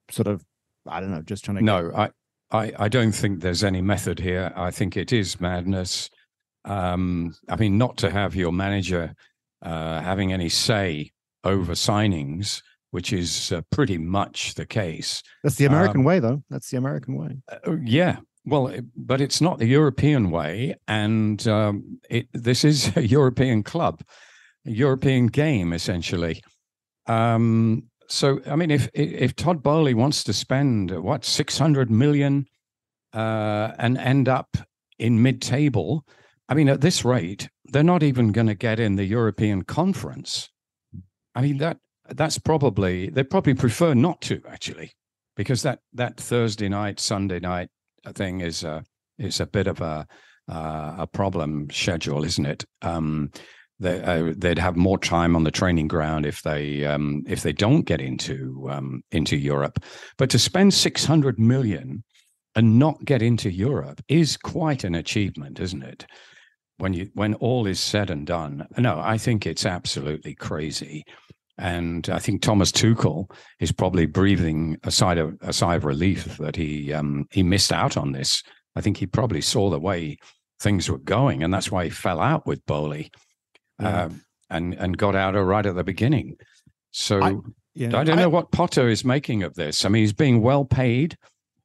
[0.09, 0.44] sort of
[0.88, 1.64] I don't know, just trying to?
[1.64, 1.99] No, get...
[2.51, 4.53] I, I I don't think there's any method here.
[4.57, 6.11] I think it is madness.
[6.64, 9.14] Um, I mean, not to have your manager
[9.62, 11.12] uh, having any say
[11.44, 15.22] over signings, which is uh, pretty much the case.
[15.42, 16.42] That's the American um, way, though.
[16.51, 17.38] That's the American way.
[17.51, 23.07] Uh, yeah, well, but it's not the European way, and um, it, this is a
[23.07, 24.03] European club,
[24.66, 26.42] a European game essentially.
[27.07, 32.47] Um, so, I mean, if if Todd Boehly wants to spend what six hundred million
[33.12, 34.57] uh, and end up
[34.99, 36.05] in mid-table,
[36.49, 40.51] I mean, at this rate, they're not even going to get in the European Conference.
[41.35, 41.79] I mean that
[42.14, 44.92] that's probably they probably prefer not to actually,
[45.37, 47.69] because that that Thursday night, Sunday night
[48.14, 48.85] thing is a
[49.19, 50.07] is a bit of a
[50.49, 52.64] uh, a problem schedule, isn't it?
[52.81, 53.31] Um,
[53.78, 57.52] they, uh, they'd have more time on the training ground if they um, if they
[57.52, 59.84] don't get into um, into Europe.
[60.16, 62.02] But to spend six hundred million
[62.54, 66.06] and not get into Europe is quite an achievement, isn't it?
[66.78, 71.04] When you when all is said and done, no, I think it's absolutely crazy.
[71.58, 76.36] And I think Thomas Tuchel is probably breathing a sigh of, a sigh of relief
[76.36, 78.42] that he um, he missed out on this.
[78.74, 80.18] I think he probably saw the way
[80.60, 83.10] things were going, and that's why he fell out with Boehly,
[83.80, 84.04] Yeah.
[84.04, 86.36] um, and and got out right at the beginning.
[86.92, 87.36] So I-
[87.78, 89.84] I, don't know what Potter is making of this.
[89.84, 91.18] I mean, he's being well paid,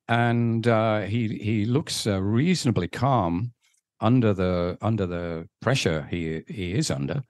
[0.10, 3.54] and uh, he he looks uh, reasonably calm
[4.02, 7.22] under the under the pressure he he is under.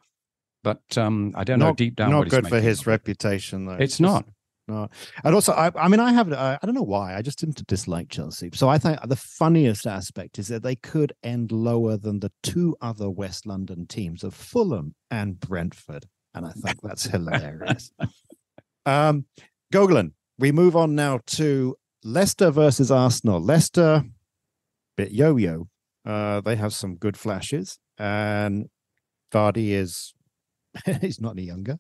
[0.64, 3.74] But um, I don't know deep down not good for his reputation, though.
[3.74, 4.26] It's Just- not.
[4.72, 4.88] No,
[5.26, 7.68] and also, I, I mean, I have, uh, I don't know why, I just didn't
[7.68, 8.52] dislike Chelsea.
[8.54, 12.78] So I think the funniest aspect is that they could end lower than the two
[12.80, 17.92] other West London teams of Fulham and Brentford, and I think that's hilarious.
[18.86, 19.26] um,
[19.74, 23.42] Gogolin, we move on now to Leicester versus Arsenal.
[23.42, 24.06] Leicester,
[24.96, 25.68] bit yo-yo.
[26.06, 28.70] Uh, they have some good flashes, and
[29.34, 30.14] Vardy is,
[31.02, 31.78] he's not any younger.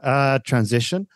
[0.00, 1.08] Uh, transition.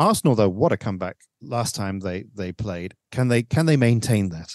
[0.00, 2.94] Arsenal, though, what a comeback last time they they played.
[3.12, 4.50] Can they can they maintain that?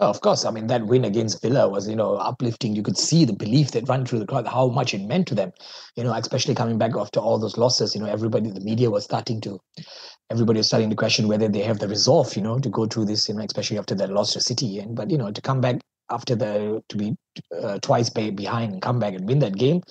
[0.00, 0.46] Oh, of course.
[0.46, 2.74] I mean, that win against Villa was, you know, uplifting.
[2.74, 5.34] You could see the belief that ran through the crowd, how much it meant to
[5.34, 5.52] them.
[5.96, 7.94] You know, especially coming back after all those losses.
[7.94, 9.60] You know, everybody, the media was starting to,
[10.30, 13.04] everybody was starting to question whether they have the resolve, you know, to go through
[13.04, 13.28] this.
[13.28, 14.78] You know, especially after that loss to City.
[14.78, 17.16] And but you know, to come back after the to be
[17.62, 19.82] uh, twice be- behind and come back and win that game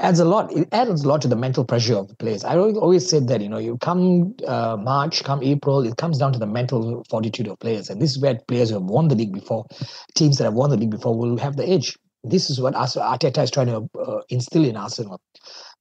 [0.00, 0.52] adds a lot.
[0.52, 2.44] It adds a lot to the mental pressure of the players.
[2.44, 6.32] I always, said that you know, you come uh, March, come April, it comes down
[6.32, 9.14] to the mental fortitude of players, and this is where players who have won the
[9.14, 9.66] league before,
[10.14, 11.96] teams that have won the league before, will have the edge.
[12.22, 15.20] This is what Arteta is trying to uh, instill in Arsenal.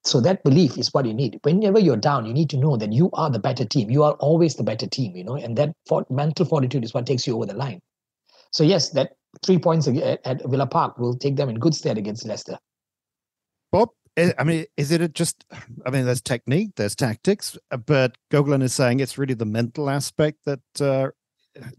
[0.03, 1.39] So that belief is what you need.
[1.43, 3.89] Whenever you're down, you need to know that you are the better team.
[3.89, 5.73] You are always the better team, you know, and that
[6.09, 7.79] mental fortitude is what takes you over the line.
[8.51, 9.13] So yes, that
[9.45, 12.57] three points at, at Villa Park will take them in good stead against Leicester.
[13.71, 15.45] Bob, I I mean, is it just?
[15.85, 19.89] I mean, there's technique, there's tactics, uh, but Gogolin is saying it's really the mental
[19.89, 20.61] aspect that.
[20.79, 21.09] Uh,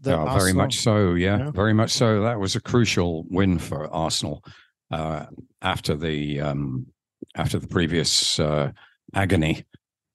[0.01, 1.15] that Yeah, very much so.
[1.15, 1.51] Yeah, Yeah.
[1.51, 2.21] very much so.
[2.21, 4.41] That was a crucial win for Arsenal
[4.89, 5.25] uh,
[5.61, 6.87] after the um,
[7.35, 8.71] after the previous uh,
[9.13, 9.65] agony.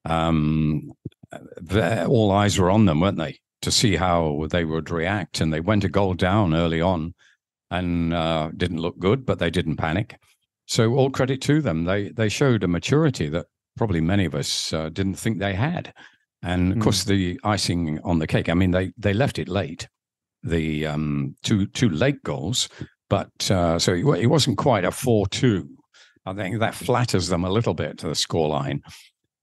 [0.07, 0.92] Um,
[2.07, 5.40] all eyes were on them, weren't they, to see how they would react?
[5.40, 7.14] And they went a goal down early on,
[7.71, 10.17] and uh, didn't look good, but they didn't panic.
[10.67, 11.85] So all credit to them.
[11.85, 15.93] They they showed a maturity that probably many of us uh, didn't think they had.
[16.43, 16.83] And of Hmm.
[16.83, 18.49] course, the icing on the cake.
[18.49, 19.89] I mean, they they left it late,
[20.43, 22.69] the um, two two late goals,
[23.09, 25.69] but uh, so it, it wasn't quite a four two.
[26.27, 28.81] I think that flatters them a little bit to the scoreline,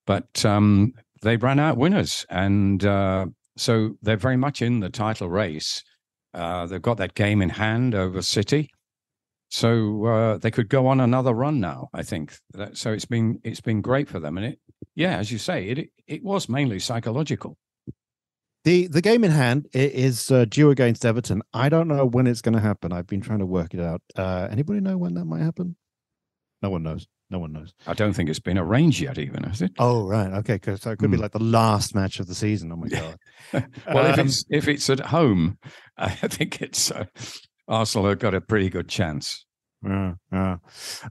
[0.06, 3.26] but um, they ran out winners, and uh,
[3.58, 5.84] so they're very much in the title race.
[6.38, 8.70] Uh, they've got that game in hand over City,
[9.50, 11.90] so uh, they could go on another run now.
[11.94, 12.92] I think that, so.
[12.94, 14.60] It's been it's been great for them, and it
[14.96, 17.58] yeah, as you say, it it was mainly psychological.
[18.64, 21.42] The the game in hand is uh, due against Everton.
[21.54, 22.92] I don't know when it's going to happen.
[22.92, 24.02] I've been trying to work it out.
[24.16, 25.76] Uh, anybody know when that might happen?
[26.62, 27.08] No one knows.
[27.30, 27.74] No one knows.
[27.86, 29.72] I don't think it's been arranged yet, even has it?
[29.80, 30.58] Oh right, okay.
[30.60, 31.24] 'cause- So it could be Hmm.
[31.24, 32.72] like the last match of the season.
[32.72, 33.18] Oh my god.
[33.54, 35.58] well, if Um, it's if it's at home,
[35.98, 37.04] I think it's uh,
[37.68, 39.46] Arsenal have got a pretty good chance.
[39.84, 40.58] Yeah, yeah.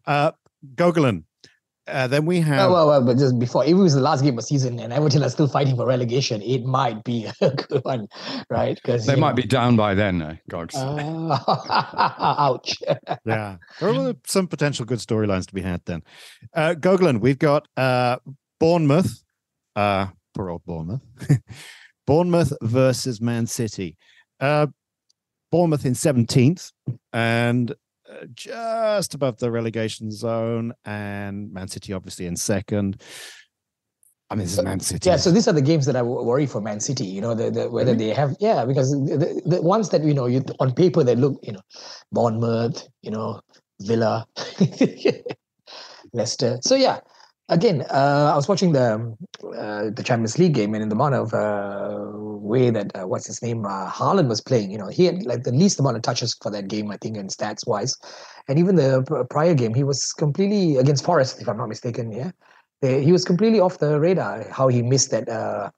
[0.06, 0.32] Uh,
[0.74, 1.24] Gogolin.
[1.88, 2.70] Uh, then we have.
[2.70, 4.92] Well, well, well, but just before, if it was the last game of season and
[4.92, 8.08] Everton are still fighting for relegation, it might be a good one,
[8.50, 8.74] right?
[8.74, 10.74] Because They might be down by then, uh, Gogs.
[10.76, 12.74] ouch.
[13.24, 16.02] yeah, there are some potential good storylines to be had then.
[16.54, 18.16] Uh, Gogolin, we've got uh,
[18.58, 19.22] Bournemouth.
[19.76, 21.02] Uh, poor old Bournemouth.
[22.06, 23.96] Bournemouth versus Man City.
[24.40, 24.66] Uh,
[25.52, 26.72] Bournemouth in 17th
[27.12, 27.74] and uh,
[28.34, 33.00] just above the relegation zone, and Man City obviously in second.
[34.28, 35.08] I mean, this is Man City.
[35.08, 37.04] Yeah, so these are the games that I worry for Man City.
[37.04, 40.14] You know, the, the, whether they have, yeah, because the, the, the ones that you
[40.14, 41.60] know, you on paper they look, you know,
[42.10, 43.40] Bournemouth, you know,
[43.82, 44.26] Villa,
[46.12, 46.58] Leicester.
[46.62, 47.00] So yeah,
[47.48, 49.16] again, uh, I was watching the um,
[49.56, 53.26] uh, the Champions League game, and in the amount of uh, way that uh, what's
[53.26, 56.02] his name, uh, Haaland was playing, you know, he had like the least amount of
[56.02, 57.96] touches for that game, I think, in stats wise.
[58.48, 62.12] And even the prior game, he was completely against Forest, if I'm not mistaken.
[62.12, 62.30] Yeah,
[62.82, 64.48] he was completely off the radar.
[64.50, 65.72] How he missed that.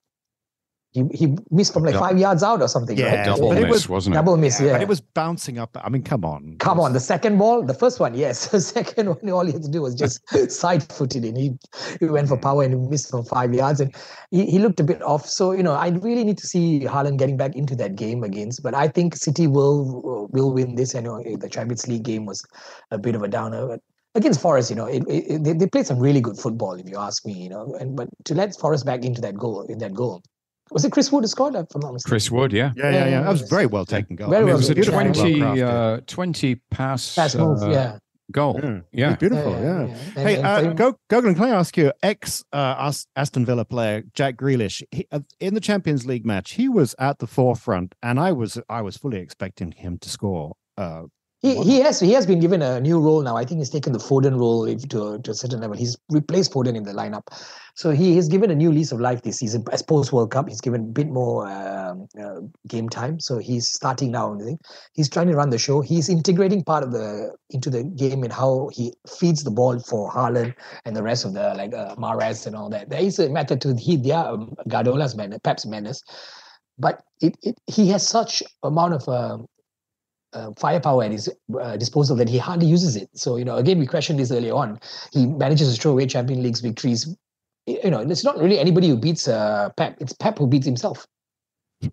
[0.93, 2.97] He he missed from like five yards out or something.
[2.97, 3.27] Yeah, right?
[3.27, 4.19] Double but it miss, was was, not it?
[4.19, 4.59] Double miss.
[4.61, 4.73] Yeah.
[4.73, 5.77] But it was bouncing up.
[5.83, 6.57] I mean, come on.
[6.59, 8.49] Come on, the second ball, the first one, yes.
[8.59, 10.21] The second one, all he had to do was just
[10.51, 11.59] side footed and he,
[12.01, 13.95] he went for power and he missed from five yards and
[14.31, 15.27] he, he looked a bit off.
[15.27, 18.63] So, you know, I really need to see Haaland getting back into that game against.
[18.63, 20.95] But I think City will will win this.
[20.95, 22.43] I know eh, the Champions League game was
[22.91, 23.67] a bit of a downer.
[23.67, 23.81] But
[24.15, 26.89] against Forest, you know, it, it, it- they, they played some really good football, if
[26.89, 27.77] you ask me, you know.
[27.79, 30.23] And but to let Forest back into that goal, in that goal,
[30.71, 31.55] was it Chris Wood who scored?
[31.55, 32.11] If I'm not mistaken.
[32.11, 32.73] Chris Wood, yeah.
[32.77, 33.23] Yeah, yeah, yeah.
[33.23, 34.31] That was very well taken goal.
[34.31, 35.13] Very I mean, it was a taken.
[35.15, 37.99] 20, uh, 20 pass, Pass move, uh, yeah.
[38.31, 38.59] goal.
[38.63, 38.81] Yeah.
[38.93, 39.17] Yeah.
[39.17, 39.81] Beautiful, yeah.
[39.81, 43.65] And- Hey, and uh, for Go, Gogan, can I ask you, ex uh, Aston Villa
[43.65, 47.95] player Jack Grealish, he, uh, in the Champions League match, he was at the forefront,
[48.03, 50.57] and I was I was fully expecting him to score.
[50.77, 51.05] Uh,
[51.41, 53.37] He, he has he has been given a new role now.
[53.37, 55.77] I think he's taken the Foden role if- to, a- to a certain level.
[55.77, 57.23] He's replaced Foden in the lineup,
[57.77, 59.65] so he has given a new lease of life this season.
[59.71, 63.21] As post World Cup, he's given a bit more um, uh, game time.
[63.21, 64.35] So he's starting now.
[64.35, 64.61] I think
[64.95, 65.81] He's trying to run the show.
[65.81, 70.11] He's integrating part of the into the game and how he feeds the ball for
[70.11, 70.55] Haaland
[70.87, 72.91] and the rest of the like uh, Mahrez and all that.
[72.91, 76.03] There is a method to he their um, Guardiola's man, Pep's menace,
[76.81, 79.47] but it, it he has such amount of um,
[80.39, 81.29] uh, firepower at his
[81.61, 83.09] uh, disposal that he hardly uses it.
[83.15, 84.79] So, you know, again, we questioned this earlier on.
[85.13, 87.15] He manages to throw away Champions League's victories.
[87.67, 89.97] You know, it's not really anybody who beats uh, Pep.
[90.01, 91.07] It's Pep who beats himself.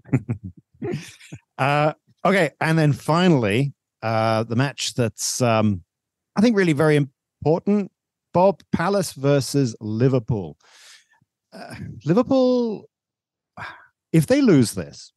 [1.57, 1.93] uh,
[2.23, 5.83] okay, and then finally, uh, the match that's um,
[6.35, 7.91] I think really very important:
[8.33, 10.57] Bob Palace versus Liverpool.
[11.51, 11.75] Uh,
[12.05, 12.89] Liverpool,
[14.13, 15.11] if they lose this,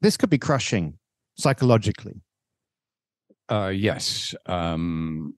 [0.00, 0.98] this could be crushing
[1.42, 2.22] psychologically.
[3.48, 4.34] Uh, yes.
[4.46, 5.34] Um,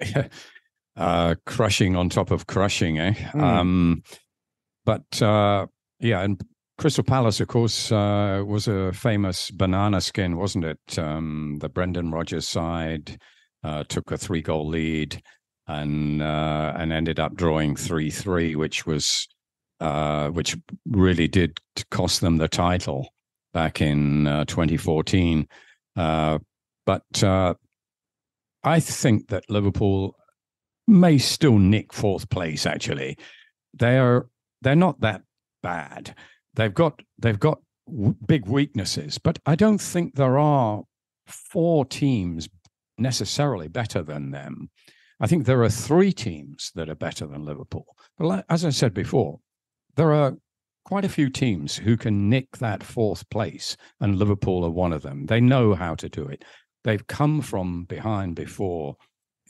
[0.96, 3.14] uh, crushing on top of crushing, eh?
[3.34, 3.42] Mm.
[3.42, 4.02] Um,
[4.84, 5.66] but uh,
[6.00, 6.40] yeah, and
[6.78, 10.98] Crystal Palace, of course, uh, was a famous banana skin, wasn't it?
[10.98, 13.18] Um, the Brendan Rodgers side
[13.64, 15.22] uh, took a three-goal lead
[15.66, 19.26] and uh, and ended up drawing three-three, which was
[19.80, 21.58] uh, which really did
[21.90, 23.08] cost them the title
[23.56, 25.48] back in uh, 2014.
[25.96, 26.38] Uh,
[26.84, 27.54] but uh,
[28.62, 30.14] I think that Liverpool
[30.86, 32.66] may still nick fourth place.
[32.66, 33.16] Actually,
[33.72, 34.26] they're
[34.60, 35.22] they're not that
[35.62, 36.14] bad.
[36.52, 40.82] They've got they've got w- big weaknesses, but I don't think there are
[41.26, 42.50] four teams
[42.98, 44.68] necessarily better than them.
[45.18, 47.86] I think there are three teams that are better than Liverpool.
[48.18, 49.40] But as I said before,
[49.96, 50.36] there are
[50.86, 55.02] quite a few teams who can nick that fourth place, and Liverpool are one of
[55.02, 55.26] them.
[55.26, 56.44] They know how to do it.
[56.84, 58.94] They've come from behind before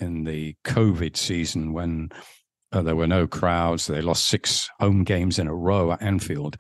[0.00, 2.08] in the COVID season when
[2.72, 3.86] uh, there were no crowds.
[3.86, 6.56] They lost six home games in a row at Anfield.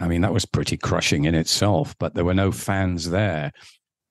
[0.00, 3.52] I mean, that was pretty crushing in itself, but there were no fans there.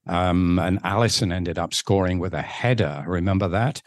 [0.06, 3.04] Um, and Alisson ended up scoring with a header.
[3.08, 3.82] Remember that?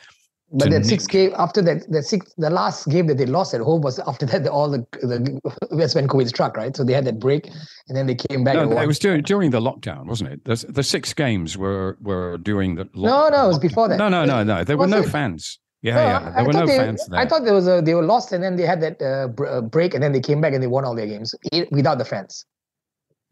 [0.53, 3.61] But that six game after that, the six, the last game that they lost at
[3.61, 4.48] home was after that.
[4.48, 5.40] All the the
[5.70, 6.74] that's when COVID struck, right?
[6.76, 7.46] So they had that break,
[7.88, 8.55] and then they came back.
[8.55, 10.44] No, it was during during the lockdown, wasn't it?
[10.44, 13.98] The, the six games were were during the No, no, it was before that.
[13.98, 14.64] No, no, no, no.
[14.64, 15.09] There were no it?
[15.09, 15.59] fans.
[15.82, 16.18] Yeah, No, yeah.
[16.18, 17.20] There I were no they, fans there.
[17.20, 19.61] I thought there was a they were lost, and then they had that uh, uh,
[19.61, 21.34] break, and then they came back and they won all their games
[21.70, 22.44] without the fans.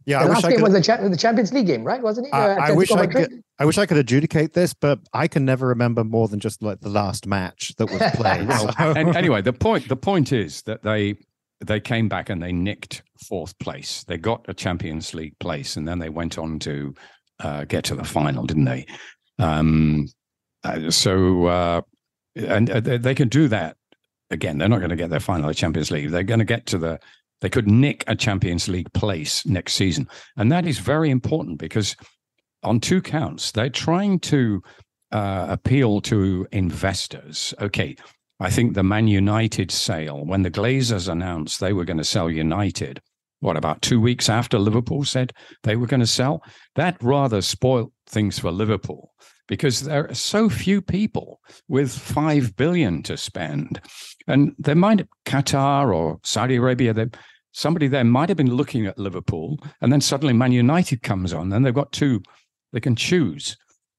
[0.09, 0.63] Yeah, the I wish last I game could.
[0.65, 2.03] was the, cha- the Champions League game, right?
[2.03, 2.33] Wasn't it?
[2.35, 3.43] I- Uh, I wish I could.
[3.59, 6.81] I wish I could adjudicate this, but I can never remember more than just like
[6.81, 8.49] the last match that was played.
[8.49, 11.17] Well, so- and anyway, the point the point is that they
[11.65, 14.05] they came back and they nicked fourth place.
[14.05, 16.95] They got a Champions League place, and then they went on to
[17.41, 18.87] uh, get to the final, didn't they?
[19.39, 20.09] Um,
[20.65, 21.81] uh, so uh,
[22.35, 23.77] and uh, they, they can do that
[24.31, 24.59] again.
[24.59, 26.11] They're not going to get their final of Champions League.
[26.11, 26.99] They're going to get to the.
[27.41, 31.97] They could nick a Champions League place next season, and that is very important because
[32.62, 34.62] on two counts they're trying to
[35.12, 37.55] uh, appeal to investors.
[37.61, 37.97] Okay,
[38.41, 42.30] I think the Man United sale, when the Glazers announced they were going to sell
[42.30, 43.01] United,
[43.41, 45.32] what about two weeks after Liverpool said
[45.62, 46.43] they were going to sell?
[46.74, 49.12] That rather spoilt things for Liverpool
[49.49, 53.80] because there are so few people with five billion to spend,
[54.28, 56.92] and there might Qatar or Saudi Arabia.
[56.92, 57.07] They,
[57.53, 61.53] somebody there might have been looking at Liverpool, and then suddenly Man United comes on,
[61.53, 62.22] and they've got two
[62.72, 63.57] they can choose,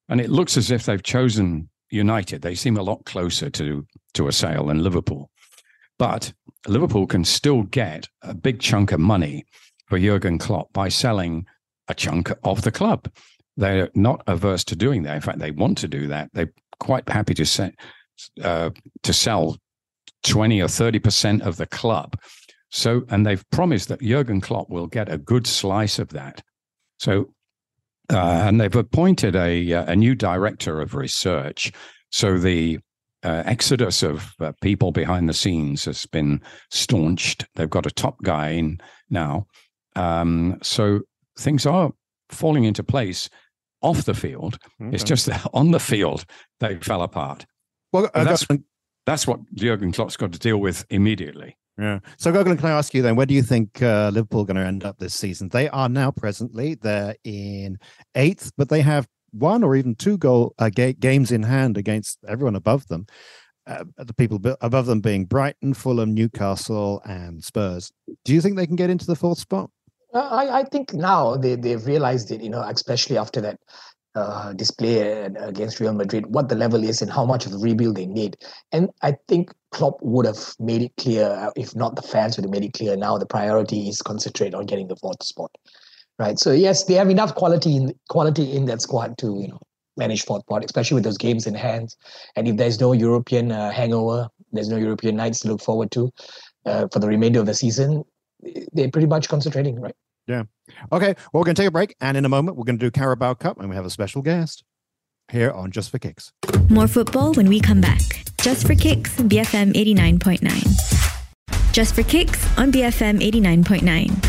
[0.07, 2.43] and it looks as if they've chosen United.
[2.43, 5.29] They seem a lot closer to to a sale than Liverpool,
[5.97, 6.31] but
[6.67, 9.45] Liverpool can still get a big chunk of money
[9.87, 11.45] for Jurgen Klopp by selling
[11.87, 13.09] a chunk of the club.
[13.59, 15.15] They're not averse to doing that.
[15.15, 16.29] In fact, they want to do that.
[16.33, 17.73] They're quite happy to say,
[18.41, 18.69] uh,
[19.03, 19.57] to sell
[20.23, 22.15] twenty or thirty percent of the club.
[22.71, 26.41] So, and they've promised that Jurgen Klopp will get a good slice of that.
[26.99, 27.33] So,
[28.13, 31.71] uh, and they've appointed a uh, a new director of research.
[32.11, 32.79] So the
[33.23, 37.45] uh, exodus of uh, people behind the scenes has been staunched.
[37.55, 38.79] They've got a top guy in
[39.09, 39.47] now.
[39.95, 41.01] Um, so
[41.37, 41.91] things are
[42.29, 43.29] falling into place
[43.81, 44.57] off the field.
[44.79, 46.25] It's just that on the field
[46.59, 47.45] they fell apart.
[47.93, 48.45] well, uh, that's
[49.05, 51.57] that's what Jurgen Klopp's got to deal with immediately.
[51.79, 51.99] Yeah.
[52.17, 54.57] So, Gogolin, can I ask you then, where do you think uh, Liverpool are going
[54.57, 55.47] to end up this season?
[55.47, 57.77] They are now presently they're in
[58.15, 62.19] eighth, but they have one or even two goal uh, ga- games in hand against
[62.27, 63.07] everyone above them.
[63.65, 67.91] Uh, the people above them being Brighton, Fulham, Newcastle, and Spurs.
[68.25, 69.69] Do you think they can get into the fourth spot?
[70.13, 73.59] Uh, I, I think now they, they've realized it, you know, especially after that
[74.15, 77.95] uh, display against Real Madrid, what the level is and how much of a rebuild
[77.95, 78.35] they need.
[78.71, 82.45] And I think Klopp would have made it clear, uh, if not the fans would
[82.45, 85.51] have made it clear now the priority is concentrate on getting the fourth spot.
[86.17, 86.37] Right.
[86.37, 89.59] So yes, they have enough quality in quality in that squad to, you know,
[89.95, 91.95] manage fourth spot, especially with those games in hand.
[92.35, 96.11] And if there's no European uh, hangover, there's no European nights to look forward to
[96.65, 98.03] uh, for the remainder of the season,
[98.73, 99.95] they're pretty much concentrating, right?
[100.27, 100.43] Yeah.
[100.91, 101.15] Okay.
[101.33, 101.95] Well, we're going to take a break.
[102.01, 104.21] And in a moment, we're going to do Carabao Cup and we have a special
[104.21, 104.63] guest
[105.31, 106.31] here on Just for Kicks.
[106.69, 108.01] More football when we come back.
[108.41, 111.73] Just for Kicks, BFM 89.9.
[111.73, 114.25] Just for Kicks on BFM 89.9.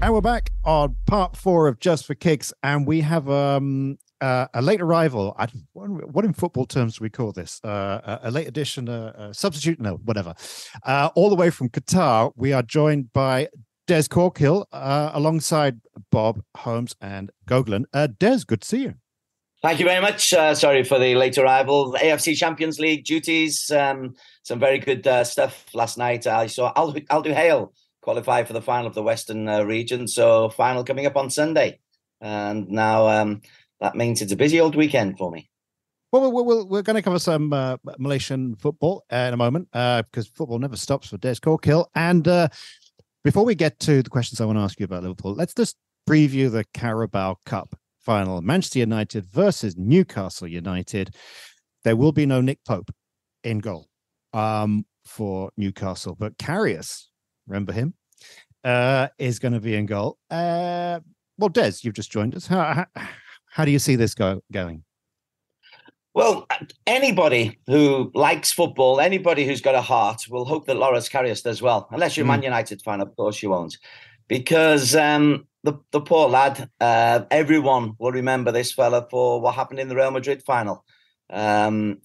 [0.00, 2.52] And we're back on part four of Just for Kicks.
[2.62, 5.34] And we have um, uh, a late arrival.
[5.38, 7.60] I, what in football terms do we call this?
[7.64, 9.80] Uh, a, late addition, a, a substitute?
[9.80, 10.34] No, whatever.
[10.84, 13.48] Uh, all the way from Qatar, we are joined by
[13.86, 17.84] Des Corkhill uh, alongside Bob Holmes and Gogolin.
[17.92, 18.94] Uh, Des, good to see you.
[19.60, 20.32] Thank you very much.
[20.32, 21.94] Uh, sorry for the late arrival.
[21.94, 23.68] AFC Champions League duties.
[23.72, 24.14] Um,
[24.44, 26.28] some very good uh, stuff last night.
[26.28, 30.06] I saw Al, Al Duhail qualify for the final of the Western uh, region.
[30.06, 31.80] So final coming up on Sunday,
[32.20, 33.40] and now um,
[33.80, 35.48] that means it's a busy old weekend for me.
[36.10, 40.58] Well, we're, we're, going to cover some uh, Malaysian football in a moment because football
[40.58, 41.86] never stops for Des Corkhill.
[41.94, 42.26] And
[43.24, 45.76] before we get to the questions I want to ask you about Liverpool, let's just
[46.08, 51.14] preview the Carabao Cup final Manchester United versus Newcastle United.
[51.84, 52.90] There will be no Nick Pope
[53.44, 53.88] in goal
[54.32, 57.04] um, for Newcastle, but Karius,
[57.46, 57.92] remember him,
[58.64, 60.16] uh, is going to be in goal.
[60.30, 61.00] Uh,
[61.36, 62.48] well, Des, you've just joined us.
[63.50, 64.84] How do you see this go, going?
[66.14, 66.48] Well,
[66.86, 71.62] anybody who likes football, anybody who's got a heart, will hope that Loris Karius does
[71.62, 71.86] well.
[71.92, 72.32] Unless you're a mm.
[72.32, 73.76] Man United fan, of course you won't,
[74.26, 76.68] because um, the the poor lad.
[76.80, 80.84] Uh, everyone will remember this fella for what happened in the Real Madrid final.
[81.30, 81.98] Um,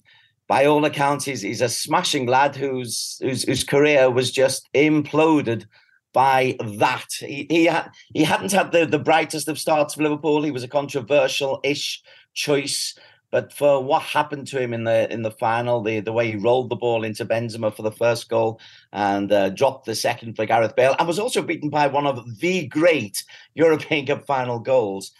[0.46, 5.66] by all accounts, he's, he's a smashing lad whose, whose whose career was just imploded
[6.14, 7.08] by that.
[7.18, 10.42] He he, ha- he hadn't had the, the brightest of starts for Liverpool.
[10.42, 12.02] He was a controversial ish
[12.32, 12.98] choice.
[13.30, 16.36] But for what happened to him in the in the final, the the way he
[16.36, 18.60] rolled the ball into Benzema for the first goal
[18.92, 22.38] and uh, dropped the second for Gareth Bale, and was also beaten by one of
[22.38, 25.10] the great European Cup final goals.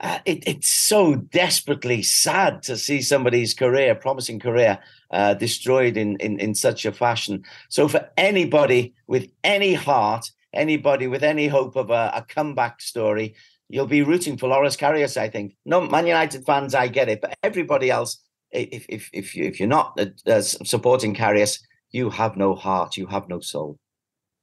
[0.00, 4.78] Uh, it, it's so desperately sad to see somebody's career, promising career,
[5.10, 7.44] uh, destroyed in, in in such a fashion.
[7.68, 13.34] So for anybody with any heart, anybody with any hope of a, a comeback story,
[13.68, 15.56] you'll be rooting for Loris Karius, I think.
[15.64, 18.18] No, Man United fans, I get it, but everybody else,
[18.50, 22.96] if if if you if you're not uh, uh supporting Karius, you have no heart,
[22.96, 23.78] you have no soul.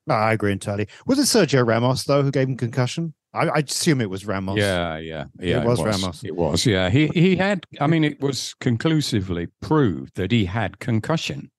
[0.09, 0.87] I agree entirely.
[1.05, 3.13] Was it Sergio Ramos though who gave him concussion?
[3.33, 4.57] I, I assume it was Ramos.
[4.57, 5.61] Yeah, yeah, yeah.
[5.61, 6.23] It was, it was Ramos.
[6.23, 6.65] It was.
[6.65, 7.65] Yeah, he he had.
[7.79, 11.51] I mean, it was conclusively proved that he had concussion.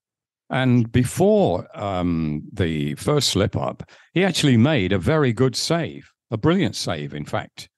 [0.51, 6.37] And before um, the first slip up, he actually made a very good save a
[6.39, 7.69] brilliant save, in fact.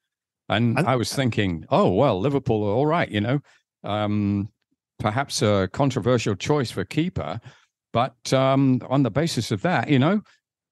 [0.48, 3.40] And I, I was thinking, oh well, Liverpool are all right, you know.
[3.82, 4.48] Um,
[4.98, 7.40] perhaps a controversial choice for keeper,
[7.92, 10.22] but um, on the basis of that, you know,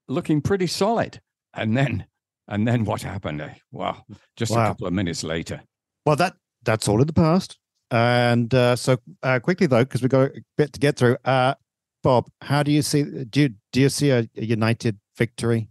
[0.08, 1.20] looking pretty solid.
[1.54, 2.06] And then,
[2.52, 3.42] and then what happened?
[3.72, 4.64] Well, just wow.
[4.64, 5.62] a couple of minutes later.
[6.06, 7.58] Well, that that's all in the past.
[7.90, 11.16] And uh, so uh, quickly though, because we've got a bit to get through.
[11.24, 11.54] Uh,
[12.02, 13.02] Bob, how do you see?
[13.02, 15.70] Do you do you see a, a United victory?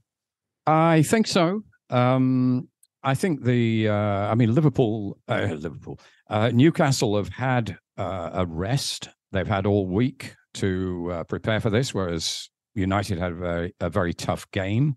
[0.65, 1.63] I think so.
[1.89, 2.67] Um,
[3.03, 3.93] I think the, uh,
[4.31, 9.09] I mean, Liverpool, uh, Liverpool, uh, Newcastle have had uh, a rest.
[9.31, 13.89] They've had all week to uh, prepare for this, whereas United had a very, a
[13.89, 14.95] very tough game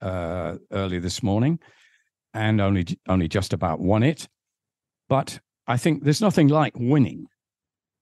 [0.00, 1.58] uh, early this morning,
[2.34, 4.28] and only only just about won it.
[5.08, 7.26] But I think there's nothing like winning.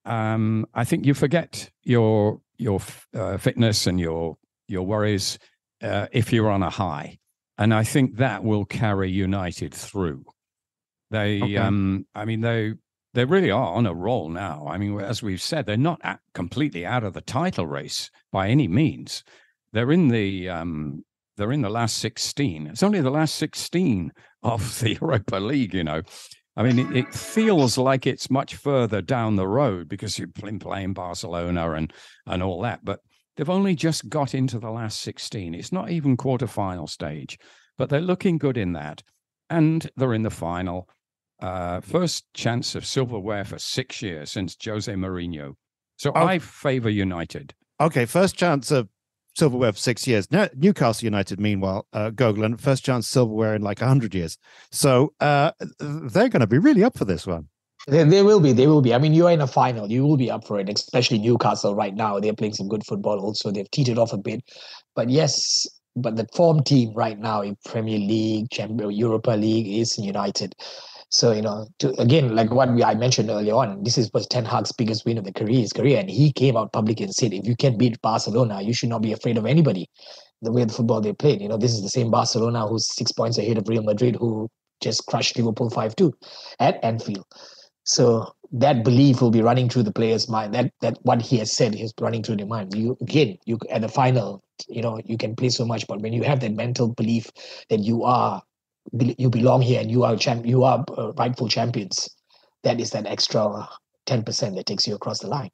[0.05, 2.81] Um, I think you forget your your
[3.15, 4.37] uh, fitness and your
[4.67, 5.39] your worries
[5.83, 7.19] uh, if you're on a high
[7.59, 10.25] and I think that will carry United through.
[11.11, 11.57] They, okay.
[11.57, 12.75] um, I mean, they
[13.15, 14.67] they really are on a roll now.
[14.69, 16.01] I mean, as we've said, they're not
[16.35, 19.25] completely out of the title race by any means.
[19.73, 21.05] They're in the um,
[21.39, 22.67] they're in the last sixteen.
[22.67, 24.13] It's only the last sixteen
[24.43, 25.73] of the Europa League.
[25.73, 26.03] You know,
[26.57, 30.93] I mean, it, it feels like it's much further down the road because you're playing
[30.93, 31.93] Barcelona and
[32.27, 33.01] and all that, but
[33.39, 35.55] They've only just got into the last 16.
[35.55, 37.39] It's not even quarterfinal stage,
[37.79, 39.01] but they're looking good in that.
[39.49, 40.89] And they're in the final.
[41.41, 45.55] Uh, first chance of silverware for six years since Jose Mourinho.
[45.99, 46.27] So Oh.
[46.27, 47.55] I favor United.
[47.81, 48.89] Okay, first chance of
[49.39, 50.31] silverware for six years.
[50.31, 54.37] Now, Newcastle United, meanwhile, uh, Gogolin, first chance silverware in like 100 years.
[54.71, 57.49] So uh, they're going to be really up for this one.
[57.87, 58.53] They, will be.
[58.53, 58.93] They will be.
[58.93, 59.91] I mean, you are in a final.
[59.91, 62.21] You will be up for it, especially Newcastle right now.
[62.21, 63.19] They're playing some good football.
[63.21, 64.43] Also, they've teetered off a bit,
[64.95, 65.67] but yes,
[65.97, 70.55] but the form team right now in Premier League, Champions, Europa League is United.
[71.11, 74.27] So you know, to, again, like what we, I mentioned earlier on, this is was
[74.27, 77.15] Ten Hag's biggest win of the career, his career, and he came out publicly and
[77.15, 79.89] said, if you can beat Barcelona, you should not be afraid of anybody.
[80.43, 83.11] The way the football they played, you know, this is the same Barcelona who's six
[83.11, 84.49] points ahead of Real Madrid, who
[84.81, 86.13] just crushed Liverpool five two
[86.61, 87.25] at Anfield.
[87.85, 90.55] So that belief will be running through the player's mind.
[90.55, 92.75] That that what he has said is running through their mind.
[92.75, 96.13] You again, you at the final, you know, you can play so much, but when
[96.13, 97.31] you have that mental belief
[97.71, 98.43] that you are,
[98.93, 102.09] you belong here and you are champ, you are uh, rightful champions.
[102.65, 103.69] That is that extra
[104.07, 105.51] ten percent that takes you across the line.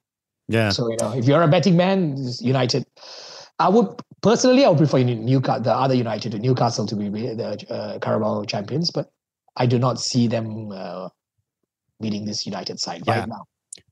[0.47, 0.69] Yeah.
[0.69, 2.85] So you know, if you're a betting man, United.
[3.57, 3.87] I would
[4.21, 8.91] personally, I would prefer Newcastle, the other United, Newcastle to be the uh, Carabao champions,
[8.91, 9.09] but
[9.55, 11.07] I do not see them uh,
[12.01, 13.19] beating this United side Yeah.
[13.19, 13.45] right now.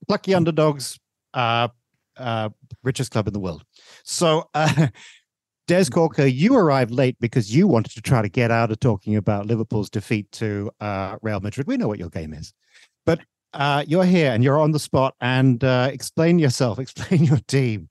[0.10, 1.00] Lucky underdogs,
[1.34, 1.70] uh,
[2.18, 2.50] uh,
[2.84, 3.64] richest club in the world.
[4.04, 4.88] So, uh,
[5.68, 9.16] Des Corker, you arrived late because you wanted to try to get out of talking
[9.16, 11.68] about Liverpool's defeat to uh, Real Madrid.
[11.68, 12.54] We know what your game is,
[13.06, 13.22] but
[13.54, 15.16] uh, you're here and you're on the spot.
[15.22, 17.88] And uh, explain yourself, explain your team.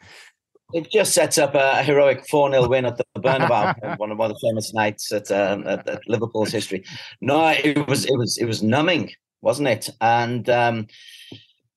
[0.75, 4.31] It just sets up a heroic 4 0 win at the Bernabeu, one of one
[4.31, 6.85] of the famous nights at, um, at, at Liverpool's history.
[7.21, 9.13] No, it was it was it was numbing,
[9.43, 9.91] wasn't it?
[10.01, 10.87] And um,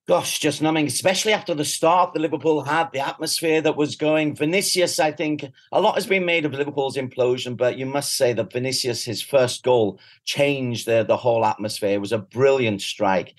[0.07, 4.35] gosh, just numbing, especially after the start that Liverpool had, the atmosphere that was going.
[4.35, 8.31] Vinicius, I think a lot has been made of Liverpool's implosion, but you must say
[8.33, 11.93] that Vinicius, his first goal, changed the, the whole atmosphere.
[11.95, 13.33] It was a brilliant strike.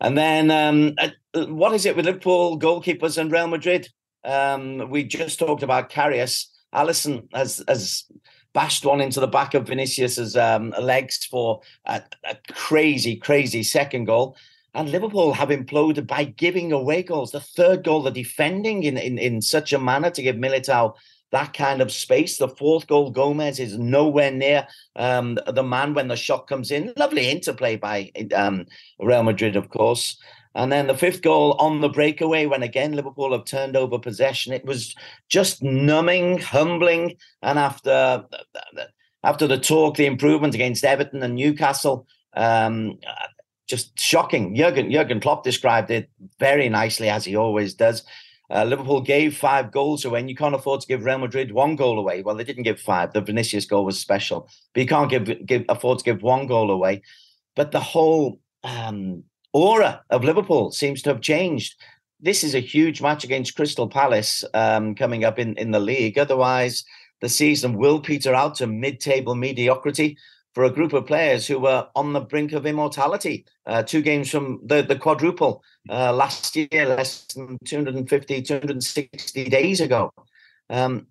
[0.00, 3.88] And then um, uh, what is it with Liverpool goalkeepers and Real Madrid?
[4.24, 6.46] Um, we just talked about Karius.
[6.74, 8.04] Alisson has has
[8.52, 14.06] bashed one into the back of Vinicius's um, legs for a, a crazy, crazy second
[14.06, 14.36] goal.
[14.74, 17.32] And Liverpool have imploded by giving away goals.
[17.32, 20.94] The third goal, the defending in, in, in such a manner to give Militao
[21.32, 22.36] that kind of space.
[22.36, 24.66] The fourth goal, Gomez is nowhere near
[24.96, 26.92] um, the man when the shot comes in.
[26.96, 28.66] Lovely interplay by um,
[29.00, 30.18] Real Madrid, of course.
[30.54, 34.52] And then the fifth goal on the breakaway, when again Liverpool have turned over possession,
[34.52, 34.94] it was
[35.30, 37.16] just numbing, humbling.
[37.42, 38.24] And after
[39.24, 42.98] after the talk, the improvement against Everton and Newcastle, um,
[43.72, 44.54] just shocking.
[44.54, 48.04] Jurgen Jurgen Klopp described it very nicely as he always does.
[48.50, 51.74] Uh, Liverpool gave five goals away, and you can't afford to give Real Madrid one
[51.74, 52.20] goal away.
[52.20, 53.14] Well, they didn't give five.
[53.14, 56.70] The Vinicius goal was special, but you can't give, give afford to give one goal
[56.70, 57.00] away.
[57.56, 61.80] But the whole um, aura of Liverpool seems to have changed.
[62.20, 66.18] This is a huge match against Crystal Palace um, coming up in, in the league.
[66.18, 66.84] Otherwise,
[67.22, 70.18] the season will peter out to mid-table mediocrity
[70.54, 73.46] for a group of players who were on the brink of immortality.
[73.66, 79.80] Uh, two games from the, the quadruple uh, last year, less than 250, 260 days
[79.80, 80.12] ago.
[80.68, 81.06] Um,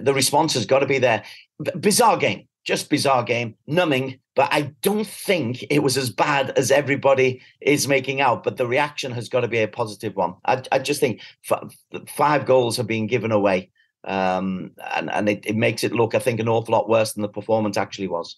[0.00, 1.24] the response has got to be there.
[1.62, 6.50] B- bizarre game, just bizarre game, numbing, but I don't think it was as bad
[6.56, 8.44] as everybody is making out.
[8.44, 10.34] But the reaction has got to be a positive one.
[10.44, 11.20] I, I just think
[11.50, 11.74] f-
[12.08, 13.70] five goals have been given away.
[14.06, 17.22] Um, and and it, it makes it look, I think, an awful lot worse than
[17.22, 18.36] the performance actually was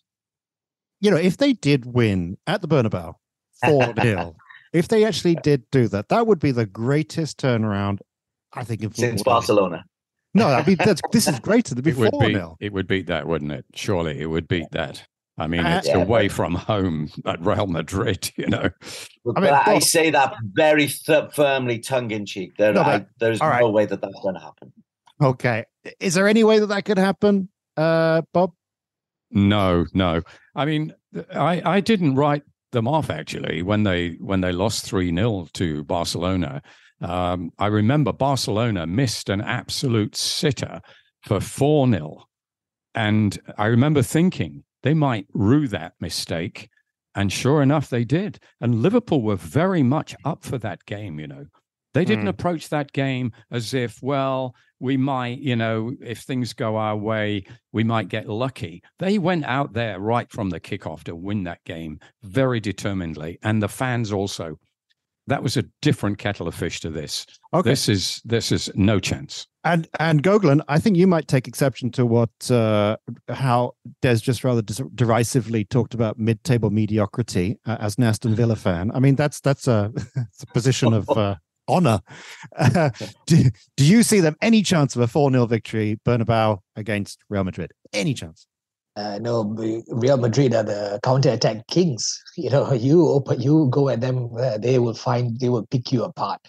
[1.01, 3.14] you know, if they did win at the Bernabeu
[3.64, 4.36] 4 0,
[4.72, 7.99] if they actually did do that, that would be the greatest turnaround,
[8.53, 9.84] I think, in since Barcelona.
[10.34, 12.57] No, I mean, that's, this is greater than It would before beat, nil.
[12.61, 13.64] it would beat that, wouldn't it?
[13.74, 15.03] Surely it would beat that.
[15.38, 18.70] I mean, Uh, it's yeah, away from home at Real Madrid, you know.
[19.24, 22.57] But I mean, I well- say that very th- firmly, tongue in cheek.
[22.59, 23.64] There, No, but- I, there's no right.
[23.72, 24.72] way that that's going to happen.
[25.22, 25.64] Okay.
[26.01, 28.53] Is there any way that that could happen, uh, Bob?
[29.30, 30.22] No, no.
[30.57, 30.93] I mean,
[31.33, 32.43] I, I didn't write
[32.73, 36.63] them off actually when they when they lost 3 0 to Barcelona.
[37.01, 40.81] Um, I remember Barcelona missed an absolute sitter
[41.23, 42.25] for 4 0.
[42.95, 46.69] And I remember thinking they might rue that mistake.
[47.15, 48.39] And sure enough, they did.
[48.61, 51.47] And Liverpool were very much up for that game, you know.
[51.95, 52.29] They didn't Hmm.
[52.29, 57.45] approach that game as if, well, we might, you know, if things go our way,
[57.72, 58.83] we might get lucky.
[58.99, 63.39] They went out there right from the kickoff to win that game very determinedly.
[63.43, 64.59] And the fans also.
[65.29, 67.27] that was a different kettle of fish to this.
[67.53, 67.70] Okay.
[67.70, 69.47] This is this is no chance.
[69.64, 72.97] And and Goglan, I think you might take exception to what uh,
[73.29, 73.72] how
[74.03, 78.93] Des just rather derisively talked about mid-table mediocrity uh, as an Aston Villa fan.
[78.95, 81.37] I mean, that's that's a, that's a position of uh,
[81.69, 82.01] honor.
[82.59, 82.91] Uh,
[83.27, 83.45] do,
[83.77, 87.73] do you see them any chance of a 4-0 victory, Bernabeu against Real Madrid?
[87.93, 88.47] Any chance?
[88.97, 89.45] Uh, no,
[89.89, 92.23] Real Madrid are the counter-attack kings.
[92.37, 95.93] You know, you open, you go at them, uh, they will find, they will pick
[95.93, 96.41] you apart.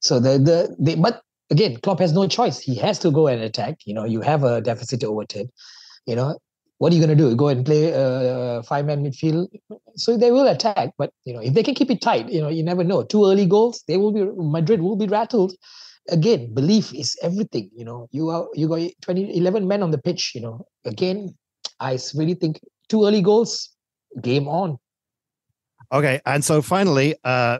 [0.00, 2.58] So the the they, but again, Klopp has no choice.
[2.58, 3.78] He has to go and attack.
[3.84, 5.48] You know, you have a deficit over 10.
[6.06, 6.38] You know,
[6.80, 7.36] what are you going to do?
[7.36, 9.48] Go and play a five man midfield?
[9.96, 12.48] So they will attack, but you know, if they can keep it tight, you know,
[12.48, 13.02] you never know.
[13.02, 15.52] Two early goals, they will be Madrid will be rattled.
[16.08, 17.68] Again, belief is everything.
[17.76, 20.32] You know, you are you got 20, 11 men on the pitch.
[20.34, 21.36] You know, again,
[21.80, 22.58] I really think
[22.88, 23.68] two early goals,
[24.22, 24.78] game on.
[25.92, 27.58] Okay, and so finally, uh,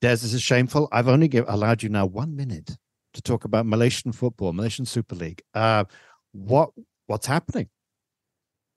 [0.00, 0.88] Des, this is shameful.
[0.92, 2.76] I've only give, allowed you now one minute
[3.14, 5.42] to talk about Malaysian football, Malaysian Super League.
[5.54, 5.86] Uh,
[6.30, 6.70] what
[7.06, 7.68] what's happening?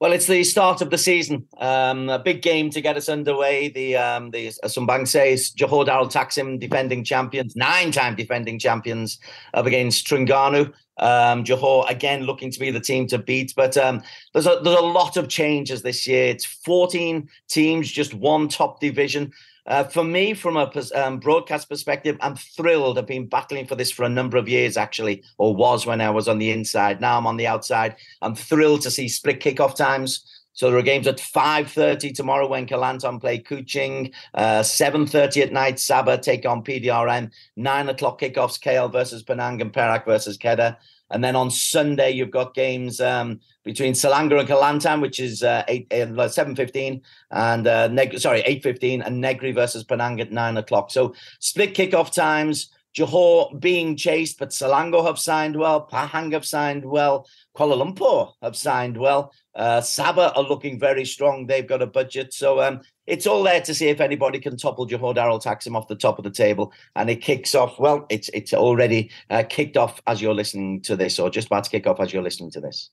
[0.00, 1.48] Well, it's the start of the season.
[1.56, 3.68] Um, a big game to get us underway.
[3.68, 9.18] The um, the as Sumbang says, Johor Darul Ta'zim, defending champions, nine-time defending champions,
[9.54, 10.72] up against Terengganu.
[10.98, 14.00] Um, Johor again looking to be the team to beat, but um,
[14.32, 16.26] there's a there's a lot of changes this year.
[16.26, 19.32] It's 14 teams, just one top division.
[19.68, 22.98] Uh, for me, from a um, broadcast perspective, I'm thrilled.
[22.98, 26.08] I've been battling for this for a number of years, actually, or was when I
[26.08, 27.02] was on the inside.
[27.02, 27.96] Now I'm on the outside.
[28.22, 30.24] I'm thrilled to see split kickoff times.
[30.54, 35.76] So there are games at 5.30 tomorrow when Kelantan play Kuching, uh, 7.30 at night,
[35.76, 40.76] Sabah take on PDRM, 9 o'clock kickoffs, KL versus Penang and Perak versus Kedah.
[41.10, 45.64] And then on Sunday, you've got games um, between Selangor and Kelantan, which is uh,
[45.68, 50.32] eight, uh, seven fifteen, and uh, Neg- sorry eight fifteen, and Negri versus Penang at
[50.32, 50.90] nine o'clock.
[50.90, 52.70] So split kickoff times.
[52.96, 55.86] Johor being chased, but Selangor have signed well.
[55.86, 57.28] Pahang have signed well.
[57.56, 59.32] Kuala Lumpur have signed well.
[59.54, 61.46] Uh, Sabah are looking very strong.
[61.46, 62.32] They've got a budget.
[62.32, 65.88] So um, it's all there to see if anybody can topple Johor Darul Ta'zim off
[65.88, 66.72] the top of the table.
[66.94, 67.78] And it kicks off.
[67.78, 71.64] Well, it's it's already uh, kicked off as you're listening to this, or just about
[71.64, 72.90] to kick off as you're listening to this.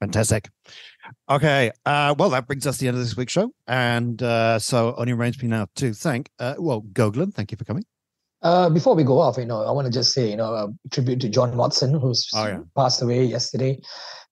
[0.00, 0.48] Fantastic.
[1.28, 1.72] Okay.
[1.84, 3.52] Uh, well, that brings us to the end of this week's show.
[3.66, 7.64] And uh, so only remains me now to thank, uh, well, Goglan, thank you for
[7.64, 7.84] coming.
[8.42, 10.68] Uh, before we go off, you know, I want to just say, you know, a
[10.90, 12.58] tribute to John Motson, who's oh, yeah.
[12.76, 13.80] passed away yesterday.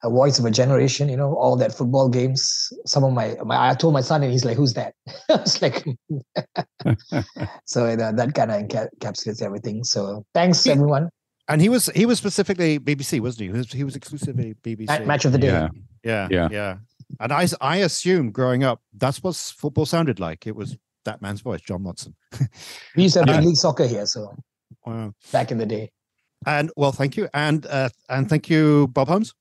[0.04, 2.72] A voice of a generation, you know, all that football games.
[2.84, 4.94] Some of my, my I told my son, and he's like, "Who's that?"
[5.30, 5.84] I was like,
[7.64, 9.84] so uh, that kind of encapsulates everything.
[9.84, 11.09] So thanks, he, everyone.
[11.48, 13.46] And he was he was specifically BBC, wasn't he?
[13.46, 15.07] He was, he was exclusively BBC.
[15.07, 15.48] Match of the day.
[15.48, 15.68] Yeah.
[16.04, 16.76] yeah, yeah, yeah.
[17.18, 20.46] And I I assumed growing up that's what football sounded like.
[20.46, 20.76] It was
[21.07, 22.14] that man's voice, John Motson.
[22.96, 24.34] we used to have league soccer here, so
[24.84, 25.12] wow.
[25.32, 25.90] back in the day.
[26.46, 29.32] And well, thank you, and uh, and thank you, Bob Holmes.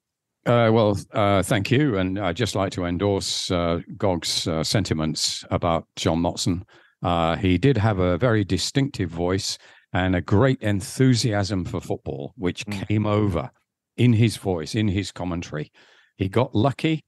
[0.45, 5.43] Uh, well, uh, thank you, and I'd just like to endorse uh, Gog's uh, sentiments
[5.51, 6.63] about John Motson.
[7.03, 9.57] Uh, he did have a very distinctive voice
[9.93, 12.87] and a great enthusiasm for football, which mm.
[12.87, 13.49] came over
[13.97, 15.71] in his voice, in his commentary.
[16.17, 17.03] He got lucky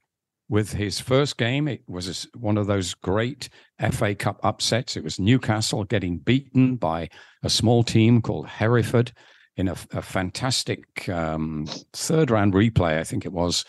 [0.48, 1.68] with his first game.
[1.68, 3.48] It was one of those great
[3.90, 4.96] FA Cup upsets.
[4.96, 7.08] It was Newcastle getting beaten by
[7.42, 9.12] a small team called Hereford
[9.56, 13.64] in a, a fantastic um, third round replay, I think it was,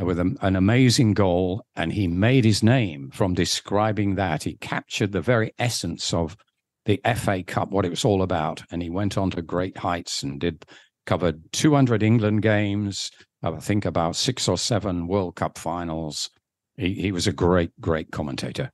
[0.00, 1.64] uh, with a, an amazing goal.
[1.74, 4.44] And he made his name from describing that.
[4.44, 6.36] He captured the very essence of
[6.84, 8.62] the FA Cup, what it was all about.
[8.70, 10.66] And he went on to great heights and did
[11.06, 13.10] covered 200 England games,
[13.42, 16.30] I think about six or seven World Cup finals.
[16.76, 18.70] He, he was a great, great commentator.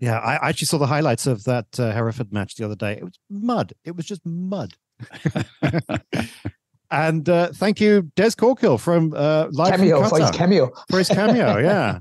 [0.00, 2.94] Yeah, I actually saw the highlights of that uh, Hereford match the other day.
[2.94, 3.74] It was mud.
[3.84, 4.72] It was just mud.
[6.90, 10.70] and uh, thank you, Des Corkhill from uh, Live cameo from for his cameo.
[10.90, 11.98] For his cameo, yeah.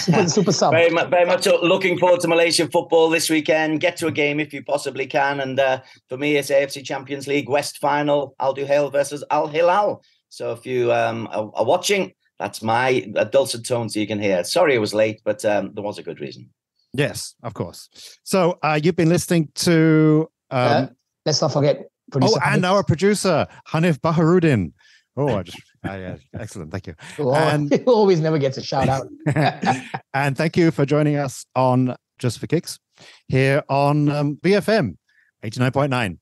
[0.00, 0.72] super, super sub.
[0.72, 3.80] Very much, very much looking forward to Malaysian football this weekend.
[3.80, 5.38] Get to a game if you possibly can.
[5.38, 8.34] And uh, for me, it's AFC Champions League West final.
[8.40, 10.02] Al Duhail versus Al Hilal.
[10.34, 14.42] So if you um, are, are, watching, that's my dulcet tones you can hear.
[14.42, 16.50] Sorry it was late, but um, there was a good reason.
[16.92, 17.88] Yes, of course.
[18.24, 20.28] So uh, you've been listening to.
[20.50, 20.86] Um, uh,
[21.24, 21.84] let's not forget.
[22.20, 24.72] oh, and our producer Hanif Baharudin.
[25.16, 25.58] Oh, I just
[25.88, 26.72] uh, yeah, excellent.
[26.72, 26.94] Thank you.
[27.16, 29.06] Well, and he always never gets a shout out.
[30.14, 32.80] and thank you for joining us on Just for Kicks
[33.28, 34.96] here on um, BFM
[35.44, 36.18] eighty nine point nine.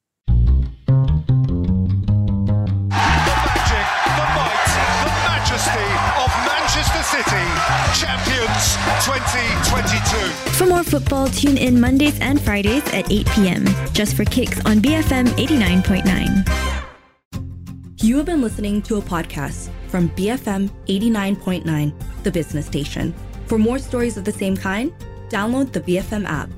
[7.22, 7.46] City,
[7.94, 10.16] champions 2022.
[10.56, 13.64] For more football, tune in Mondays and Fridays at 8 p.m.
[13.92, 18.02] Just for kicks on BFM 89.9.
[18.02, 21.94] You have been listening to a podcast from BFM 89.9,
[22.24, 23.14] the business station.
[23.46, 24.92] For more stories of the same kind,
[25.28, 26.50] download the BFM app.